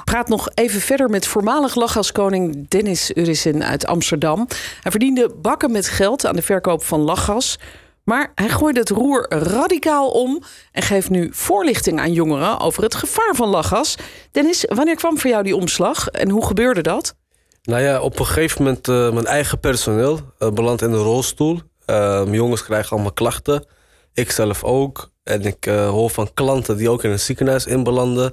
Praat 0.05 0.29
nog 0.29 0.49
even 0.55 0.81
verder 0.81 1.09
met 1.11 1.27
voormalig 1.27 1.75
lachgaskoning 1.75 2.69
Dennis 2.69 3.11
Urissen 3.15 3.65
uit 3.65 3.87
Amsterdam. 3.87 4.47
Hij 4.81 4.91
verdiende 4.91 5.35
bakken 5.43 5.71
met 5.73 5.89
geld 5.89 6.27
aan 6.27 6.37
de 6.37 6.43
verkoop 6.43 6.85
van 6.85 7.01
lachgas. 7.01 7.59
Maar 8.05 8.33
hij 8.35 8.49
gooide 8.49 8.81
het 8.81 8.89
roer 8.89 9.27
radicaal 9.29 10.11
om 10.11 10.43
en 10.73 10.83
geeft 10.83 11.11
nu 11.11 11.29
voorlichting 11.33 12.01
aan 12.01 12.13
jongeren 12.13 12.61
over 12.61 12.83
het 12.83 12.95
gevaar 12.95 13.35
van 13.35 13.49
lachgas. 13.49 13.97
Dennis, 14.31 14.65
wanneer 14.69 14.97
kwam 14.97 15.19
voor 15.19 15.31
jou 15.31 15.43
die 15.43 15.57
omslag 15.57 16.09
en 16.09 16.31
hoe 16.31 16.47
gebeurde 16.47 16.83
dat? 16.83 17.15
Nou 17.63 17.83
ja, 17.83 18.01
op 18.01 18.19
een 18.19 18.27
gegeven 18.27 18.63
moment 18.63 18.89
uh, 18.89 19.13
mijn 19.13 19.27
eigen 19.27 19.61
personeel 19.61 20.21
uh, 20.39 20.51
belandt 20.51 20.83
in 20.83 20.93
een 20.93 21.03
rolstoel. 21.03 21.61
Uh, 21.87 22.23
jongens 22.31 22.65
krijgen 22.65 22.91
allemaal 22.91 23.13
klachten. 23.13 23.67
Ik 24.13 24.31
zelf 24.31 24.65
ook. 24.65 25.11
En 25.23 25.43
ik 25.43 25.65
hoor 25.65 26.11
van 26.11 26.31
klanten 26.35 26.77
die 26.77 26.91
ook 26.91 27.05
in 27.05 27.11
een 27.11 27.21
ziekenhuis 27.21 27.67
inbelanden. 27.67 28.33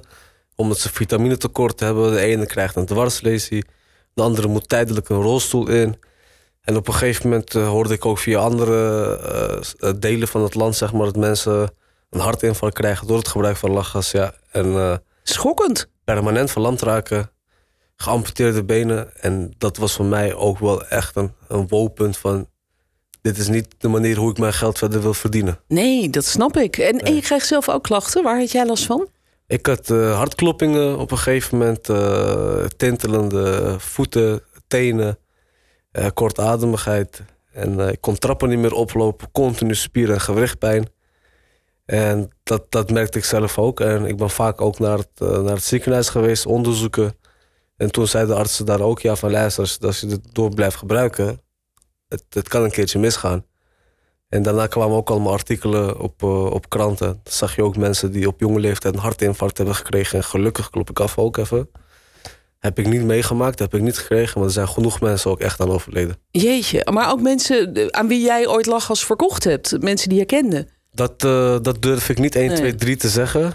Omdat 0.56 0.78
ze 0.78 0.92
vitamine 0.92 1.36
tekort 1.36 1.80
hebben. 1.80 2.12
De 2.12 2.20
ene 2.20 2.46
krijgt 2.46 2.76
een 2.76 2.86
dwarslesie. 2.86 3.64
De 4.14 4.22
andere 4.22 4.48
moet 4.48 4.68
tijdelijk 4.68 5.08
een 5.08 5.22
rolstoel 5.22 5.68
in. 5.68 5.98
En 6.68 6.76
op 6.76 6.88
een 6.88 6.94
gegeven 6.94 7.28
moment 7.28 7.52
hoorde 7.52 7.94
ik 7.94 8.06
ook 8.06 8.18
via 8.18 8.38
andere 8.38 9.64
delen 9.98 10.28
van 10.28 10.42
het 10.42 10.54
land... 10.54 10.76
Zeg 10.76 10.92
maar, 10.92 11.04
dat 11.04 11.16
mensen 11.16 11.70
een 12.10 12.20
hartinfarct 12.20 12.74
krijgen 12.74 13.06
door 13.06 13.18
het 13.18 13.28
gebruik 13.28 13.56
van 13.56 13.70
lachgas. 13.70 14.10
Ja. 14.10 14.34
En, 14.50 15.02
Schokkend. 15.22 15.90
Permanent 16.04 16.50
verlamd 16.50 16.82
raken 16.82 17.30
geamputeerde 17.96 18.64
benen. 18.64 19.20
En 19.20 19.54
dat 19.58 19.76
was 19.76 19.92
voor 19.92 20.04
mij 20.04 20.34
ook 20.34 20.58
wel 20.58 20.86
echt 20.86 21.16
een, 21.16 21.32
een 21.48 21.68
woonpunt 21.68 22.16
van... 22.16 22.48
dit 23.22 23.38
is 23.38 23.48
niet 23.48 23.74
de 23.78 23.88
manier 23.88 24.16
hoe 24.16 24.30
ik 24.30 24.38
mijn 24.38 24.52
geld 24.52 24.78
verder 24.78 25.02
wil 25.02 25.14
verdienen. 25.14 25.60
Nee, 25.68 26.10
dat 26.10 26.24
snap 26.24 26.56
ik. 26.56 26.76
En, 26.78 26.98
en 26.98 27.14
je 27.14 27.20
kreeg 27.20 27.44
zelf 27.44 27.68
ook 27.68 27.82
klachten. 27.82 28.22
Waar 28.22 28.38
had 28.38 28.50
jij 28.50 28.66
last 28.66 28.86
van? 28.86 29.08
Ik 29.46 29.66
had 29.66 29.90
uh, 29.90 30.16
hartkloppingen 30.16 30.98
op 30.98 31.10
een 31.10 31.18
gegeven 31.18 31.58
moment. 31.58 31.88
Uh, 31.88 32.64
tintelende 32.76 33.74
voeten, 33.78 34.42
tenen, 34.66 35.18
uh, 35.98 36.06
kortademigheid. 36.14 37.22
En 37.52 37.78
ik 37.78 38.00
kon 38.00 38.18
trappen 38.18 38.48
niet 38.48 38.58
meer 38.58 38.74
oplopen. 38.74 39.30
Continu 39.32 39.74
spier- 39.74 40.12
en 40.12 40.20
gewrichtpijn. 40.20 40.88
En 41.84 42.28
dat, 42.42 42.70
dat 42.70 42.90
merkte 42.90 43.18
ik 43.18 43.24
zelf 43.24 43.58
ook. 43.58 43.80
En 43.80 44.04
ik 44.04 44.16
ben 44.16 44.30
vaak 44.30 44.60
ook 44.60 44.78
naar 44.78 44.98
het, 44.98 45.20
naar 45.20 45.54
het 45.54 45.64
ziekenhuis 45.64 46.08
geweest, 46.08 46.46
onderzoeken... 46.46 47.16
En 47.78 47.90
toen 47.90 48.06
zeiden 48.06 48.34
de 48.34 48.40
artsen 48.40 48.66
daar 48.66 48.80
ook, 48.80 49.00
ja 49.00 49.16
van 49.16 49.30
luister, 49.30 49.78
als 49.80 50.00
je 50.00 50.06
het 50.06 50.34
door 50.34 50.54
blijft 50.54 50.76
gebruiken, 50.76 51.40
het, 52.08 52.24
het 52.28 52.48
kan 52.48 52.62
een 52.62 52.70
keertje 52.70 52.98
misgaan. 52.98 53.44
En 54.28 54.42
daarna 54.42 54.66
kwamen 54.66 54.96
ook 54.96 55.10
allemaal 55.10 55.32
artikelen 55.32 56.00
op, 56.00 56.22
op 56.22 56.68
kranten. 56.68 57.06
Dan 57.06 57.32
zag 57.32 57.56
je 57.56 57.62
ook 57.62 57.76
mensen 57.76 58.12
die 58.12 58.26
op 58.26 58.40
jonge 58.40 58.60
leeftijd 58.60 58.94
een 58.94 59.00
hartinfarct 59.00 59.56
hebben 59.56 59.74
gekregen. 59.74 60.18
En 60.18 60.24
gelukkig 60.24 60.70
klop 60.70 60.90
ik 60.90 61.00
af 61.00 61.18
ook 61.18 61.36
even. 61.36 61.70
Heb 62.58 62.78
ik 62.78 62.86
niet 62.86 63.02
meegemaakt, 63.02 63.58
heb 63.58 63.74
ik 63.74 63.80
niet 63.80 63.98
gekregen. 63.98 64.38
Maar 64.38 64.48
er 64.48 64.54
zijn 64.54 64.68
genoeg 64.68 65.00
mensen 65.00 65.30
ook 65.30 65.40
echt 65.40 65.60
aan 65.60 65.70
overleden. 65.70 66.16
Jeetje, 66.30 66.86
maar 66.92 67.10
ook 67.10 67.20
mensen 67.20 67.88
aan 67.94 68.08
wie 68.08 68.20
jij 68.20 68.46
ooit 68.46 68.66
lachgas 68.66 69.04
verkocht 69.04 69.44
hebt. 69.44 69.82
Mensen 69.82 70.08
die 70.08 70.18
je 70.18 70.24
kende. 70.24 70.66
Dat, 70.92 71.24
uh, 71.24 71.56
dat 71.62 71.82
durf 71.82 72.08
ik 72.08 72.18
niet 72.18 72.34
1, 72.34 72.46
nee. 72.46 72.56
2, 72.56 72.74
3 72.74 72.96
te 72.96 73.08
zeggen. 73.08 73.54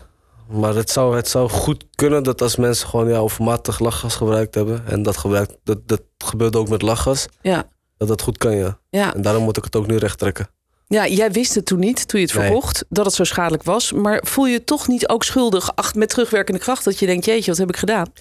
Maar 0.50 0.76
het 0.76 0.90
zou, 0.90 1.16
het 1.16 1.28
zou 1.28 1.50
goed 1.50 1.86
kunnen 1.96 2.24
dat 2.24 2.42
als 2.42 2.56
mensen 2.56 2.88
gewoon 2.88 3.10
ja, 3.10 3.18
overmatig 3.18 3.80
lachgas 3.80 4.16
gebruikt 4.16 4.56
hebben. 4.56 4.84
En 4.88 5.04
dat, 5.04 5.18
gebruikt, 5.18 5.56
dat, 5.64 5.88
dat 5.88 6.02
gebeurt 6.18 6.56
ook 6.56 6.70
met 6.70 6.82
lachgas. 6.82 7.26
Ja. 7.42 7.68
Dat 7.98 8.08
dat 8.08 8.22
goed 8.22 8.38
kan, 8.38 8.56
ja. 8.56 8.80
ja. 8.90 9.16
En 9.16 9.22
daarom 9.22 9.44
moet 9.44 9.58
ik 9.58 9.64
het 9.64 9.76
ook 9.76 9.88
nu 9.88 9.98
recht 9.98 10.18
trekken. 10.18 10.48
Ja, 10.88 11.08
jij 11.08 11.32
wist 11.32 11.56
het 11.56 11.66
toen 11.66 11.80
niet, 11.80 12.08
toen 12.08 12.20
je 12.20 12.26
het 12.26 12.36
verkocht, 12.36 12.86
dat 12.90 13.06
het 13.06 13.14
zo 13.14 13.24
schadelijk 13.24 13.64
was. 13.64 13.92
Maar 13.92 14.22
voel 14.26 14.46
je 14.46 14.64
toch 14.64 14.88
niet 14.88 15.08
ook 15.08 15.24
schuldig, 15.24 15.76
ach, 15.76 15.96
met 15.96 16.10
terugwerkende 16.10 16.60
kracht, 16.60 16.84
dat 16.84 17.00
je 17.00 17.06
denkt, 17.06 17.26
jeetje, 17.26 17.50
wat 17.50 17.60
heb 17.60 17.70
ik 17.70 17.78
gedaan? 17.78 18.12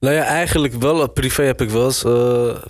Nou 0.00 0.14
ja, 0.14 0.24
eigenlijk 0.24 0.74
wel. 0.74 1.10
Privé 1.10 1.42
heb 1.42 1.60
ik 1.60 1.70
wel 1.70 1.84
eens, 1.84 2.04
uh, 2.04 2.12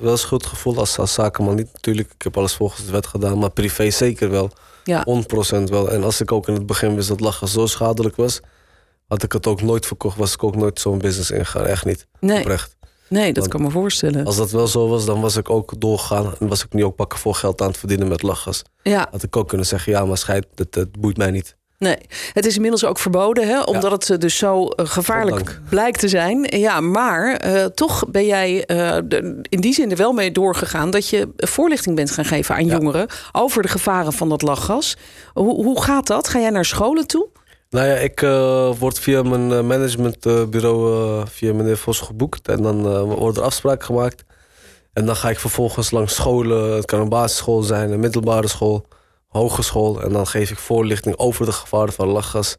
wel 0.01 0.11
eens 0.11 0.21
schuldgevoel. 0.21 0.79
Als, 0.79 0.99
als 0.99 1.13
zakenman 1.13 1.55
niet 1.55 1.73
natuurlijk. 1.73 2.13
Ik 2.13 2.23
heb 2.23 2.37
alles 2.37 2.55
volgens 2.55 2.87
de 2.87 2.93
wet 2.93 3.07
gedaan. 3.07 3.39
Maar 3.39 3.51
privé 3.51 3.91
zeker 3.91 4.31
wel. 4.31 4.51
Ja. 4.85 5.05
100% 5.05 5.63
wel. 5.65 5.91
En 5.91 6.05
als 6.05 6.21
ik 6.21 6.33
ook 6.33 6.49
in 6.49 6.55
het 6.55 6.67
begin 6.67 6.95
wist 6.95 7.09
dat 7.09 7.21
lachen 7.21 7.49
zo 7.49 7.67
schadelijk 7.67 8.17
was 8.17 8.41
had 9.11 9.23
ik 9.23 9.33
het 9.33 9.47
ook 9.47 9.63
nooit 9.63 9.87
verkocht, 9.87 10.17
was 10.17 10.33
ik 10.33 10.45
ook 10.45 10.57
nooit 10.57 10.81
zo'n 10.81 10.99
business 10.99 11.31
ingegaan. 11.31 11.67
Echt 11.67 11.85
niet. 11.85 12.07
Nee. 12.21 12.41
Oprecht. 12.41 12.77
Nee, 13.09 13.33
dat 13.33 13.37
Want 13.37 13.49
kan 13.49 13.63
me 13.63 13.71
voorstellen. 13.71 14.25
Als 14.25 14.37
dat 14.37 14.51
wel 14.51 14.67
zo 14.67 14.89
was, 14.89 15.05
dan 15.05 15.21
was 15.21 15.37
ik 15.37 15.51
ook 15.51 15.81
doorgegaan. 15.81 16.35
En 16.39 16.49
was 16.49 16.65
ik 16.65 16.73
nu 16.73 16.85
ook 16.85 16.97
pakken 16.97 17.19
voor 17.19 17.35
geld 17.35 17.61
aan 17.61 17.69
het 17.69 17.79
verdienen 17.79 18.09
met 18.09 18.23
lachgas. 18.23 18.63
Ja. 18.83 19.09
Had 19.11 19.23
ik 19.23 19.37
ook 19.37 19.49
kunnen 19.49 19.67
zeggen, 19.67 19.93
ja, 19.93 20.05
maar 20.05 20.19
scheid, 20.19 20.47
dat, 20.55 20.73
dat 20.73 21.01
boeit 21.01 21.17
mij 21.17 21.31
niet. 21.31 21.57
Nee, 21.85 21.97
het 22.33 22.47
is 22.47 22.55
inmiddels 22.55 22.85
ook 22.85 22.99
verboden, 22.99 23.49
hè? 23.49 23.61
omdat 23.63 24.07
ja. 24.07 24.13
het 24.13 24.21
dus 24.21 24.37
zo 24.37 24.69
gevaarlijk 24.77 25.61
blijkt 25.69 25.99
te 25.99 26.09
zijn. 26.09 26.47
Ja, 26.59 26.81
maar 26.81 27.47
uh, 27.47 27.65
toch 27.65 28.05
ben 28.09 28.27
jij 28.27 28.65
uh, 28.67 28.97
in 29.49 29.61
die 29.61 29.75
zin 29.75 29.91
er 29.91 29.97
wel 29.97 30.13
mee 30.13 30.33
doorgegaan 30.33 30.91
dat 30.91 31.09
je 31.09 31.29
voorlichting 31.37 31.97
bent 31.97 32.11
gaan 32.11 32.25
geven 32.25 32.55
aan 32.55 32.67
ja. 32.67 32.73
jongeren 32.73 33.07
over 33.33 33.63
de 33.63 33.69
gevaren 33.69 34.13
van 34.13 34.29
dat 34.29 34.43
lachgas. 34.43 34.97
Hoe, 35.35 35.65
hoe 35.65 35.83
gaat 35.83 36.07
dat? 36.07 36.29
Ga 36.29 36.39
jij 36.39 36.51
naar 36.51 36.65
scholen 36.65 37.07
toe? 37.07 37.29
Nou 37.71 37.87
ja, 37.87 37.95
ik 37.95 38.23
uh, 38.23 38.73
word 38.79 38.99
via 38.99 39.23
mijn 39.23 39.67
managementbureau, 39.67 41.27
via 41.29 41.55
meneer 41.55 41.79
Vos 41.79 42.01
geboekt. 42.01 42.49
En 42.49 42.63
dan 42.63 43.05
worden 43.05 43.43
er 43.43 43.49
afspraken 43.49 43.85
gemaakt. 43.85 44.25
En 44.93 45.07
dan 45.07 45.17
ga 45.17 45.31
ik 45.31 45.39
vervolgens 45.39 45.91
langs 45.91 46.15
scholen. 46.15 46.75
Het 46.75 46.85
kan 46.85 47.01
een 47.01 47.09
basisschool 47.09 47.63
zijn, 47.63 47.93
een 47.93 48.01
middelbare 48.01 48.49
school, 48.49 48.87
hogeschool. 49.31 50.03
En 50.03 50.13
dan 50.13 50.27
geef 50.27 50.51
ik 50.51 50.59
voorlichting 50.59 51.19
over 51.19 51.47
de 51.47 51.53
gevaren 51.53 51.93
van 51.93 52.09
lachgas. 52.09 52.57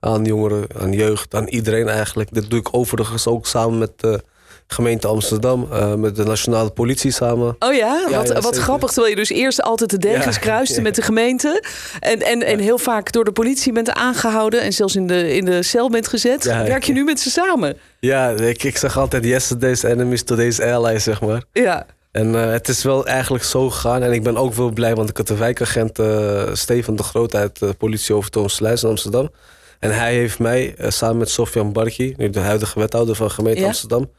Aan 0.00 0.24
jongeren, 0.24 0.66
aan 0.80 0.92
jeugd, 0.92 1.34
aan 1.34 1.46
iedereen 1.46 1.88
eigenlijk. 1.88 2.34
Dit 2.34 2.50
doe 2.50 2.58
ik 2.58 2.68
overigens 2.70 3.26
ook 3.26 3.46
samen 3.46 3.78
met 3.78 3.92
de 3.96 4.22
gemeente 4.66 5.06
Amsterdam, 5.06 5.68
uh, 5.72 5.94
met 5.94 6.16
de 6.16 6.24
nationale 6.24 6.70
politie 6.70 7.10
samen. 7.10 7.56
Oh 7.58 7.74
ja, 7.74 8.04
ja 8.08 8.16
wat, 8.16 8.28
ja, 8.28 8.40
wat 8.40 8.56
grappig. 8.56 8.90
Terwijl 8.90 9.10
je 9.10 9.16
dus 9.16 9.28
eerst 9.28 9.62
altijd 9.62 9.90
de 9.90 9.98
degens 9.98 10.34
ja, 10.34 10.40
kruiste 10.40 10.80
met 10.80 10.94
de 10.94 11.02
gemeente. 11.10 11.64
En, 12.00 12.22
en, 12.22 12.42
en 12.42 12.58
heel 12.58 12.78
vaak 12.78 13.12
door 13.12 13.24
de 13.24 13.32
politie 13.32 13.72
bent 13.72 13.92
aangehouden 13.92 14.62
en 14.62 14.72
zelfs 14.72 14.96
in 14.96 15.06
de, 15.06 15.34
in 15.34 15.44
de 15.44 15.62
cel 15.62 15.90
bent 15.90 16.08
gezet. 16.08 16.44
Werk 16.44 16.84
je 16.84 16.92
nu 16.92 17.04
met 17.04 17.20
ze 17.20 17.30
samen? 17.30 17.76
Ja, 18.00 18.30
ik, 18.30 18.62
ik 18.62 18.76
zeg 18.76 18.98
altijd 18.98 19.24
yesterday's 19.24 19.82
enemies, 19.82 20.22
today's 20.22 20.60
allies, 20.60 21.04
zeg 21.04 21.20
maar. 21.20 21.42
Ja. 21.52 21.86
En 22.10 22.28
uh, 22.34 22.50
het 22.50 22.68
is 22.68 22.82
wel 22.82 23.06
eigenlijk 23.06 23.44
zo 23.44 23.70
gegaan. 23.70 24.02
En 24.02 24.12
ik 24.12 24.22
ben 24.22 24.36
ook 24.36 24.54
wel 24.54 24.70
blij, 24.70 24.94
want 24.94 25.08
ik 25.08 25.16
had 25.16 25.26
de 25.26 25.36
wijkagent 25.36 25.98
uh, 25.98 26.42
Steven 26.52 26.96
de 26.96 27.02
Groot 27.02 27.34
uit 27.34 27.58
de 27.58 27.74
politie 27.74 28.14
over 28.14 28.30
Toomsluis 28.30 28.82
in 28.82 28.88
Amsterdam. 28.88 29.30
En 29.78 29.94
hij 29.94 30.14
heeft 30.14 30.38
mij, 30.38 30.74
samen 30.78 31.16
met 31.16 31.30
Sofian 31.30 31.72
Barki, 31.72 32.14
nu 32.16 32.30
de 32.30 32.40
huidige 32.40 32.78
wethouder 32.78 33.14
van 33.14 33.30
gemeente 33.30 33.64
Amsterdam 33.64 34.10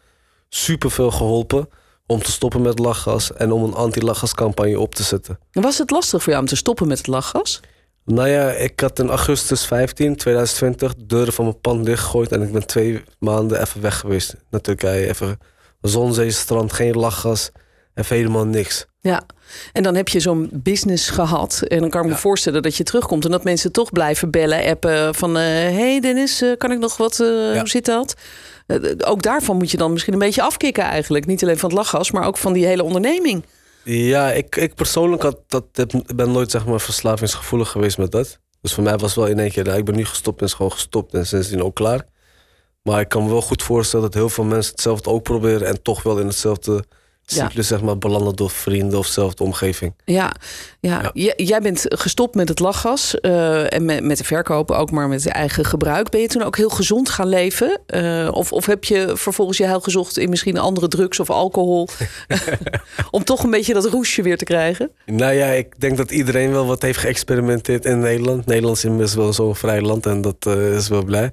superveel 0.50 1.12
geholpen 1.12 1.70
om 2.06 2.24
te 2.24 2.32
stoppen 2.32 2.62
met 2.62 2.80
lachgas 2.80 3.34
en 3.34 3.52
om 3.52 3.64
een 3.64 3.74
anti-lachgascampagne 3.74 4.80
op 4.80 4.96
te 4.96 5.04
zetten. 5.04 5.40
Was 5.52 5.78
het 5.78 5.92
lastig 5.92 6.24
voor 6.24 6.32
jou 6.32 6.44
om 6.44 6.50
te 6.50 6.56
stoppen 6.56 6.88
met 6.88 6.98
het 6.98 7.08
lachgas? 7.08 7.60
Nou 8.06 8.30
ja, 8.30 8.52
ik 8.52 8.80
had 8.80 9.00
in 9.00 9.10
augustus 9.10 9.66
15, 9.66 10.16
2020 10.16 10.96
de 10.96 11.06
deuren 11.06 11.34
van 11.34 11.46
mijn 11.46 11.60
pand 11.60 11.86
dichtgegooid 11.86 12.32
en 12.32 12.42
ik 12.42 12.52
ben 12.52 12.68
twee 12.68 13.04
maanden 13.20 13.62
even 13.62 13.82
weg 13.82 14.00
geweest 14.00 14.36
naar 14.50 14.62
Turkije. 14.62 15.08
Even 15.08 15.40
zon, 15.82 16.14
zee, 16.14 16.32
strand, 16.32 16.74
geen 16.74 16.96
lachgas, 16.96 17.52
even 18.00 18.16
helemaal 18.16 18.46
niks. 18.46 18.86
Ja, 19.02 19.24
en 19.74 19.84
dan 19.84 19.96
heb 19.96 20.08
je 20.08 20.20
zo'n 20.20 20.50
business 20.54 21.10
gehad. 21.10 21.62
En 21.68 21.80
dan 21.80 21.90
kan 21.90 22.02
ik 22.02 22.08
me 22.08 22.14
ja. 22.14 22.20
voorstellen 22.20 22.62
dat 22.62 22.76
je 22.76 22.84
terugkomt 22.84 23.26
en 23.26 23.32
dat 23.32 23.44
mensen 23.44 23.72
toch 23.72 23.92
blijven 23.92 24.32
bellen, 24.32 24.66
appen 24.66 25.16
van... 25.16 25.36
hé 25.36 25.70
uh, 25.70 25.78
hey 25.78 26.00
Dennis, 26.00 26.42
uh, 26.42 26.58
kan 26.58 26.72
ik 26.72 26.80
nog 26.80 26.98
wat, 26.98 27.20
uh, 27.20 27.54
ja. 27.54 27.60
hoe 27.60 27.70
zit 27.70 27.86
dat? 27.86 28.16
ook 28.98 29.22
daarvan 29.22 29.58
moet 29.58 29.72
je 29.72 29.78
dan 29.78 29.92
misschien 29.92 30.14
een 30.14 30.20
beetje 30.20 30.42
afkicken 30.42 30.84
eigenlijk. 30.84 31.26
Niet 31.26 31.44
alleen 31.44 31.58
van 31.58 31.70
het 31.70 31.78
lachgas, 31.78 32.12
maar 32.12 32.26
ook 32.26 32.38
van 32.38 32.54
die 32.54 32.66
hele 32.66 32.84
onderneming. 32.84 33.44
Ja, 33.84 34.32
ik, 34.32 34.56
ik 34.56 34.76
persoonlijk 34.76 35.22
had 35.22 35.38
dat, 35.48 35.64
ik 35.74 36.16
ben 36.16 36.32
nooit 36.32 36.52
zeg 36.52 36.66
maar, 36.66 36.82
verslavingsgevoelig 36.82 37.70
geweest 37.70 37.98
met 37.98 38.12
dat. 38.12 38.40
Dus 38.62 38.74
voor 38.74 38.84
mij 38.84 38.98
was 38.98 39.16
wel 39.16 39.26
in 39.28 39.40
één 39.40 39.52
keer, 39.52 39.64
nou, 39.64 39.78
ik 39.78 39.86
ben 39.86 39.96
nu 39.96 40.06
gestopt 40.06 40.40
en 40.40 40.46
is 40.46 40.54
gewoon 40.54 40.72
gestopt 40.72 41.14
en 41.14 41.28
sindsdien 41.28 41.64
ook 41.64 41.76
klaar. 41.76 42.06
Maar 42.82 43.00
ik 43.00 43.10
kan 43.10 43.24
me 43.24 43.30
wel 43.30 43.42
goed 43.42 43.64
voorstellen 43.64 44.06
dat 44.06 44.14
heel 44.14 44.30
veel 44.30 44.44
mensen 44.44 44.72
hetzelfde 44.72 45.10
ook 45.10 45.24
proberen 45.24 45.68
en 45.68 45.82
toch 45.82 46.04
wel 46.04 46.20
in 46.20 46.28
hetzelfde 46.28 46.84
cyclus 47.32 47.70
ja. 47.70 47.76
zeg 47.76 47.82
maar, 47.82 47.98
belanden 47.98 48.36
door 48.36 48.50
vrienden 48.50 49.00
of 49.00 49.06
zelfde 49.06 49.44
omgeving. 49.44 49.94
Ja, 50.06 50.32
ja. 50.80 51.12
ja. 51.14 51.34
jij 51.36 51.62
bent 51.62 51.86
gestopt 51.88 52.36
met 52.36 52.50
het 52.50 52.60
lachgas 52.60 53.16
uh, 53.22 53.74
en 53.74 53.86
met, 53.86 54.04
met 54.04 54.18
de 54.18 54.24
verkopen 54.24 54.78
ook, 54.78 54.92
maar 54.92 55.08
met 55.08 55.24
je 55.24 55.30
eigen 55.30 55.66
gebruik. 55.66 56.10
Ben 56.10 56.22
je 56.22 56.28
toen 56.28 56.44
ook 56.44 56.58
heel 56.58 56.70
gezond 56.70 57.10
gaan 57.10 57.28
leven? 57.28 57.80
Uh, 57.88 58.30
of, 58.32 58.54
of 58.54 58.66
heb 58.66 58.84
je 58.84 59.12
vervolgens 59.14 59.58
je 59.58 59.66
heil 59.66 59.80
gezocht 59.80 60.18
in 60.18 60.30
misschien 60.30 60.58
andere 60.58 60.88
drugs 60.88 61.20
of 61.20 61.30
alcohol? 61.30 61.88
om 63.12 63.24
toch 63.24 63.44
een 63.44 63.50
beetje 63.50 63.74
dat 63.74 63.86
roesje 63.86 64.22
weer 64.22 64.38
te 64.38 64.46
krijgen? 64.46 64.92
Nou 65.06 65.34
ja, 65.34 65.46
ik 65.46 65.80
denk 65.80 65.98
dat 65.98 66.12
iedereen 66.12 66.52
wel 66.52 66.66
wat 66.66 66.82
heeft 66.82 67.00
geëxperimenteerd 67.00 67.86
in 67.86 68.00
Nederland. 68.00 68.46
Nederland 68.46 68.78
is 68.78 68.84
inmiddels 68.84 69.16
wel 69.16 69.34
zo'n 69.34 69.56
vrij 69.56 69.82
land 69.82 70.06
en 70.06 70.22
dat 70.22 70.46
uh, 70.48 70.76
is 70.76 70.88
wel 70.88 71.04
blij 71.04 71.32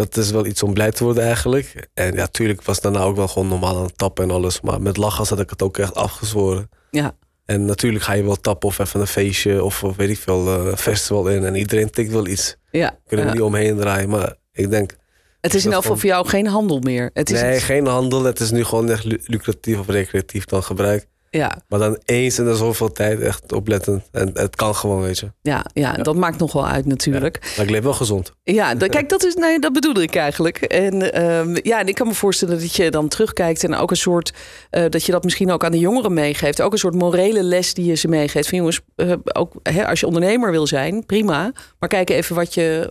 dat 0.00 0.16
is 0.16 0.30
wel 0.30 0.46
iets 0.46 0.62
om 0.62 0.72
blij 0.72 0.90
te 0.90 1.04
worden 1.04 1.24
eigenlijk. 1.24 1.88
En 1.94 2.14
ja, 2.14 2.26
tuurlijk 2.26 2.62
was 2.62 2.80
daarna 2.80 3.00
ook 3.00 3.16
wel 3.16 3.28
gewoon 3.28 3.48
normaal 3.48 3.76
aan 3.76 3.82
het 3.82 3.98
tappen 3.98 4.24
en 4.24 4.30
alles. 4.30 4.60
Maar 4.60 4.82
met 4.82 4.96
lachgas 4.96 5.28
had 5.28 5.40
ik 5.40 5.50
het 5.50 5.62
ook 5.62 5.78
echt 5.78 5.94
afgezworen. 5.94 6.68
Ja. 6.90 7.16
En 7.44 7.64
natuurlijk 7.64 8.04
ga 8.04 8.12
je 8.12 8.22
wel 8.22 8.36
tappen 8.40 8.68
of 8.68 8.78
even 8.78 9.00
een 9.00 9.06
feestje 9.06 9.64
of, 9.64 9.84
of 9.84 9.96
weet 9.96 10.08
ik 10.08 10.18
veel, 10.18 10.66
uh, 10.66 10.74
festival 10.76 11.28
in. 11.28 11.44
En 11.44 11.54
iedereen 11.54 11.90
tikt 11.90 12.12
wel 12.12 12.26
iets. 12.26 12.56
Ja. 12.70 12.98
Kunnen 13.06 13.26
we 13.26 13.32
ja. 13.32 13.38
niet 13.38 13.46
omheen 13.46 13.76
draaien. 13.76 14.08
Maar 14.08 14.34
ik 14.52 14.70
denk... 14.70 14.96
Het 15.40 15.54
is 15.54 15.64
in 15.64 15.72
elk 15.72 15.82
geval 15.82 15.96
voor 15.96 16.08
jou 16.08 16.26
geen 16.26 16.46
handel 16.46 16.78
meer. 16.78 17.10
Het 17.12 17.30
is 17.30 17.40
nee, 17.40 17.52
het... 17.52 17.62
geen 17.62 17.86
handel. 17.86 18.24
Het 18.24 18.40
is 18.40 18.50
nu 18.50 18.64
gewoon 18.64 18.90
echt 18.90 19.04
lucratief 19.04 19.78
of 19.78 19.86
recreatief 19.86 20.44
dan 20.44 20.62
gebruik. 20.62 21.06
Ja, 21.32 21.62
Maar 21.68 21.78
dan 21.78 21.98
eens 22.04 22.38
in 22.38 22.44
de 22.44 22.54
zoveel 22.54 22.92
tijd 22.92 23.20
echt 23.20 23.52
opletten. 23.52 24.02
En 24.12 24.30
het 24.34 24.56
kan 24.56 24.74
gewoon, 24.74 25.00
weet 25.02 25.18
je. 25.18 25.32
ja, 25.42 25.64
ja, 25.72 25.92
dat 25.92 26.16
maakt 26.16 26.38
nog 26.38 26.52
wel 26.52 26.66
uit 26.66 26.86
natuurlijk. 26.86 27.52
Maar 27.56 27.64
ik 27.64 27.70
leef 27.70 27.82
wel 27.82 27.92
gezond. 27.92 28.32
Ja, 28.42 28.74
kijk, 28.96 29.08
dat, 29.08 29.24
is, 29.24 29.34
nee, 29.34 29.58
dat 29.58 29.72
bedoelde 29.72 30.02
ik 30.02 30.14
eigenlijk. 30.14 30.56
En 30.60 31.12
ehm, 31.12 31.56
ja, 31.62 31.80
en 31.80 31.88
ik 31.88 31.94
kan 31.94 32.06
me 32.06 32.14
voorstellen 32.14 32.58
dat 32.58 32.74
je 32.76 32.90
dan 32.90 33.08
terugkijkt 33.08 33.64
en 33.64 33.74
ook 33.74 33.90
een 33.90 33.96
soort, 33.96 34.32
eh, 34.70 34.84
dat 34.88 35.04
je 35.04 35.12
dat 35.12 35.24
misschien 35.24 35.50
ook 35.50 35.64
aan 35.64 35.72
de 35.72 35.78
jongeren 35.78 36.12
meegeeft. 36.12 36.62
Ook 36.62 36.72
een 36.72 36.78
soort 36.78 36.94
morele 36.94 37.42
les 37.42 37.74
die 37.74 37.84
je 37.84 37.94
ze 37.94 38.08
meegeeft. 38.08 38.48
Van 38.48 38.58
jongens, 38.58 38.80
eh, 38.96 39.12
ook 39.24 39.52
hè, 39.62 39.86
als 39.86 40.00
je 40.00 40.06
ondernemer 40.06 40.50
wil 40.50 40.66
zijn, 40.66 41.06
prima. 41.06 41.52
Maar 41.78 41.88
kijk 41.88 42.10
even 42.10 42.34
wat 42.34 42.54
je, 42.54 42.90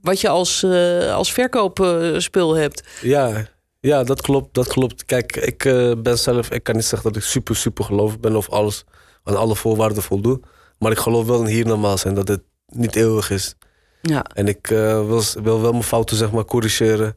wat 0.00 0.20
je 0.20 0.28
als, 0.28 0.62
eh, 0.62 1.14
als 1.14 1.32
verkoopspul 1.32 2.54
hebt. 2.54 2.82
Ja, 3.00 3.46
ja, 3.82 4.04
dat 4.04 4.20
klopt. 4.20 4.54
Dat 4.54 4.66
klopt. 4.66 5.04
Kijk, 5.04 5.36
ik 5.36 5.64
eh, 5.64 5.92
ben 5.98 6.18
zelf, 6.18 6.50
ik 6.50 6.62
kan 6.62 6.74
niet 6.74 6.84
zeggen 6.84 7.12
dat 7.12 7.22
ik 7.22 7.28
super, 7.28 7.56
super 7.56 7.84
gelovig 7.84 8.20
ben 8.20 8.36
of 8.36 8.48
alles 8.50 8.84
aan 9.24 9.36
alle 9.36 9.56
voorwaarden 9.56 10.02
voldoe. 10.02 10.40
Maar 10.78 10.90
ik 10.90 10.98
geloof 10.98 11.26
wel 11.26 11.40
in 11.40 11.46
hiernamaals 11.46 12.04
en 12.04 12.14
dat 12.14 12.28
het 12.28 12.42
niet 12.66 12.96
eeuwig 12.96 13.30
is. 13.30 13.54
Ja, 14.02 14.24
En 14.34 14.48
ik 14.48 14.70
eh, 14.70 15.06
wil, 15.06 15.22
wil 15.42 15.60
wel 15.60 15.70
mijn 15.70 15.82
fouten 15.82 16.16
zeg 16.16 16.32
maar 16.32 16.44
corrigeren. 16.44 17.16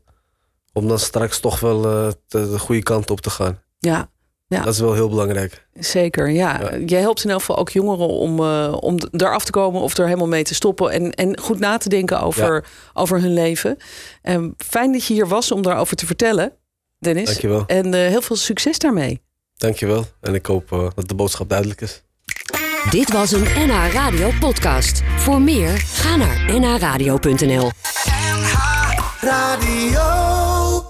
Om 0.73 0.87
dan 0.87 0.99
straks 0.99 1.39
toch 1.39 1.59
wel 1.59 1.85
eh, 1.85 2.11
de, 2.27 2.49
de 2.49 2.59
goede 2.59 2.83
kant 2.83 3.09
op 3.11 3.21
te 3.21 3.29
gaan. 3.29 3.61
ja. 3.79 4.13
Ja. 4.47 4.61
Dat 4.63 4.73
is 4.73 4.79
wel 4.79 4.93
heel 4.93 5.09
belangrijk. 5.09 5.67
Zeker, 5.73 6.29
ja. 6.29 6.59
Ja. 6.61 6.77
Jij 6.85 6.99
helpt 6.99 7.23
in 7.23 7.29
elk 7.29 7.39
geval 7.39 7.57
ook 7.57 7.69
jongeren 7.69 8.07
om, 8.07 8.39
eh, 8.39 8.77
om 8.79 8.97
eraf 9.11 9.45
te 9.45 9.51
komen 9.51 9.81
of 9.81 9.97
er 9.97 10.05
helemaal 10.05 10.27
mee 10.27 10.43
te 10.43 10.53
stoppen. 10.53 10.91
En, 10.91 11.11
en 11.11 11.39
goed 11.39 11.59
na 11.59 11.77
te 11.77 11.89
denken 11.89 12.21
over, 12.21 12.65
over 12.93 13.21
hun 13.21 13.33
leven. 13.33 13.77
En 14.21 14.53
fijn 14.57 14.91
dat 14.91 15.05
je 15.05 15.13
hier 15.13 15.27
was 15.27 15.51
om 15.51 15.61
daarover 15.61 15.95
te 15.95 16.05
vertellen, 16.05 16.53
Dennis. 16.99 17.25
Dankjewel. 17.25 17.63
En 17.67 17.93
eh, 17.93 18.07
heel 18.07 18.21
veel 18.21 18.35
succes 18.35 18.79
daarmee. 18.79 19.21
Dankjewel. 19.57 20.05
En 20.21 20.33
ik 20.33 20.45
hoop 20.45 20.71
eh, 20.71 20.87
dat 20.95 21.07
de 21.07 21.15
boodschap 21.15 21.49
duidelijk 21.49 21.81
is. 21.81 22.03
Dit 22.89 23.11
was 23.11 23.31
een 23.31 23.43
NH 23.43 23.93
Radio 23.93 24.31
podcast. 24.39 25.01
Voor 25.17 25.41
meer, 25.41 25.77
ga 25.77 26.15
naar 26.15 26.59
nhradio.nl. 26.59 27.71
Radio. 29.21 30.34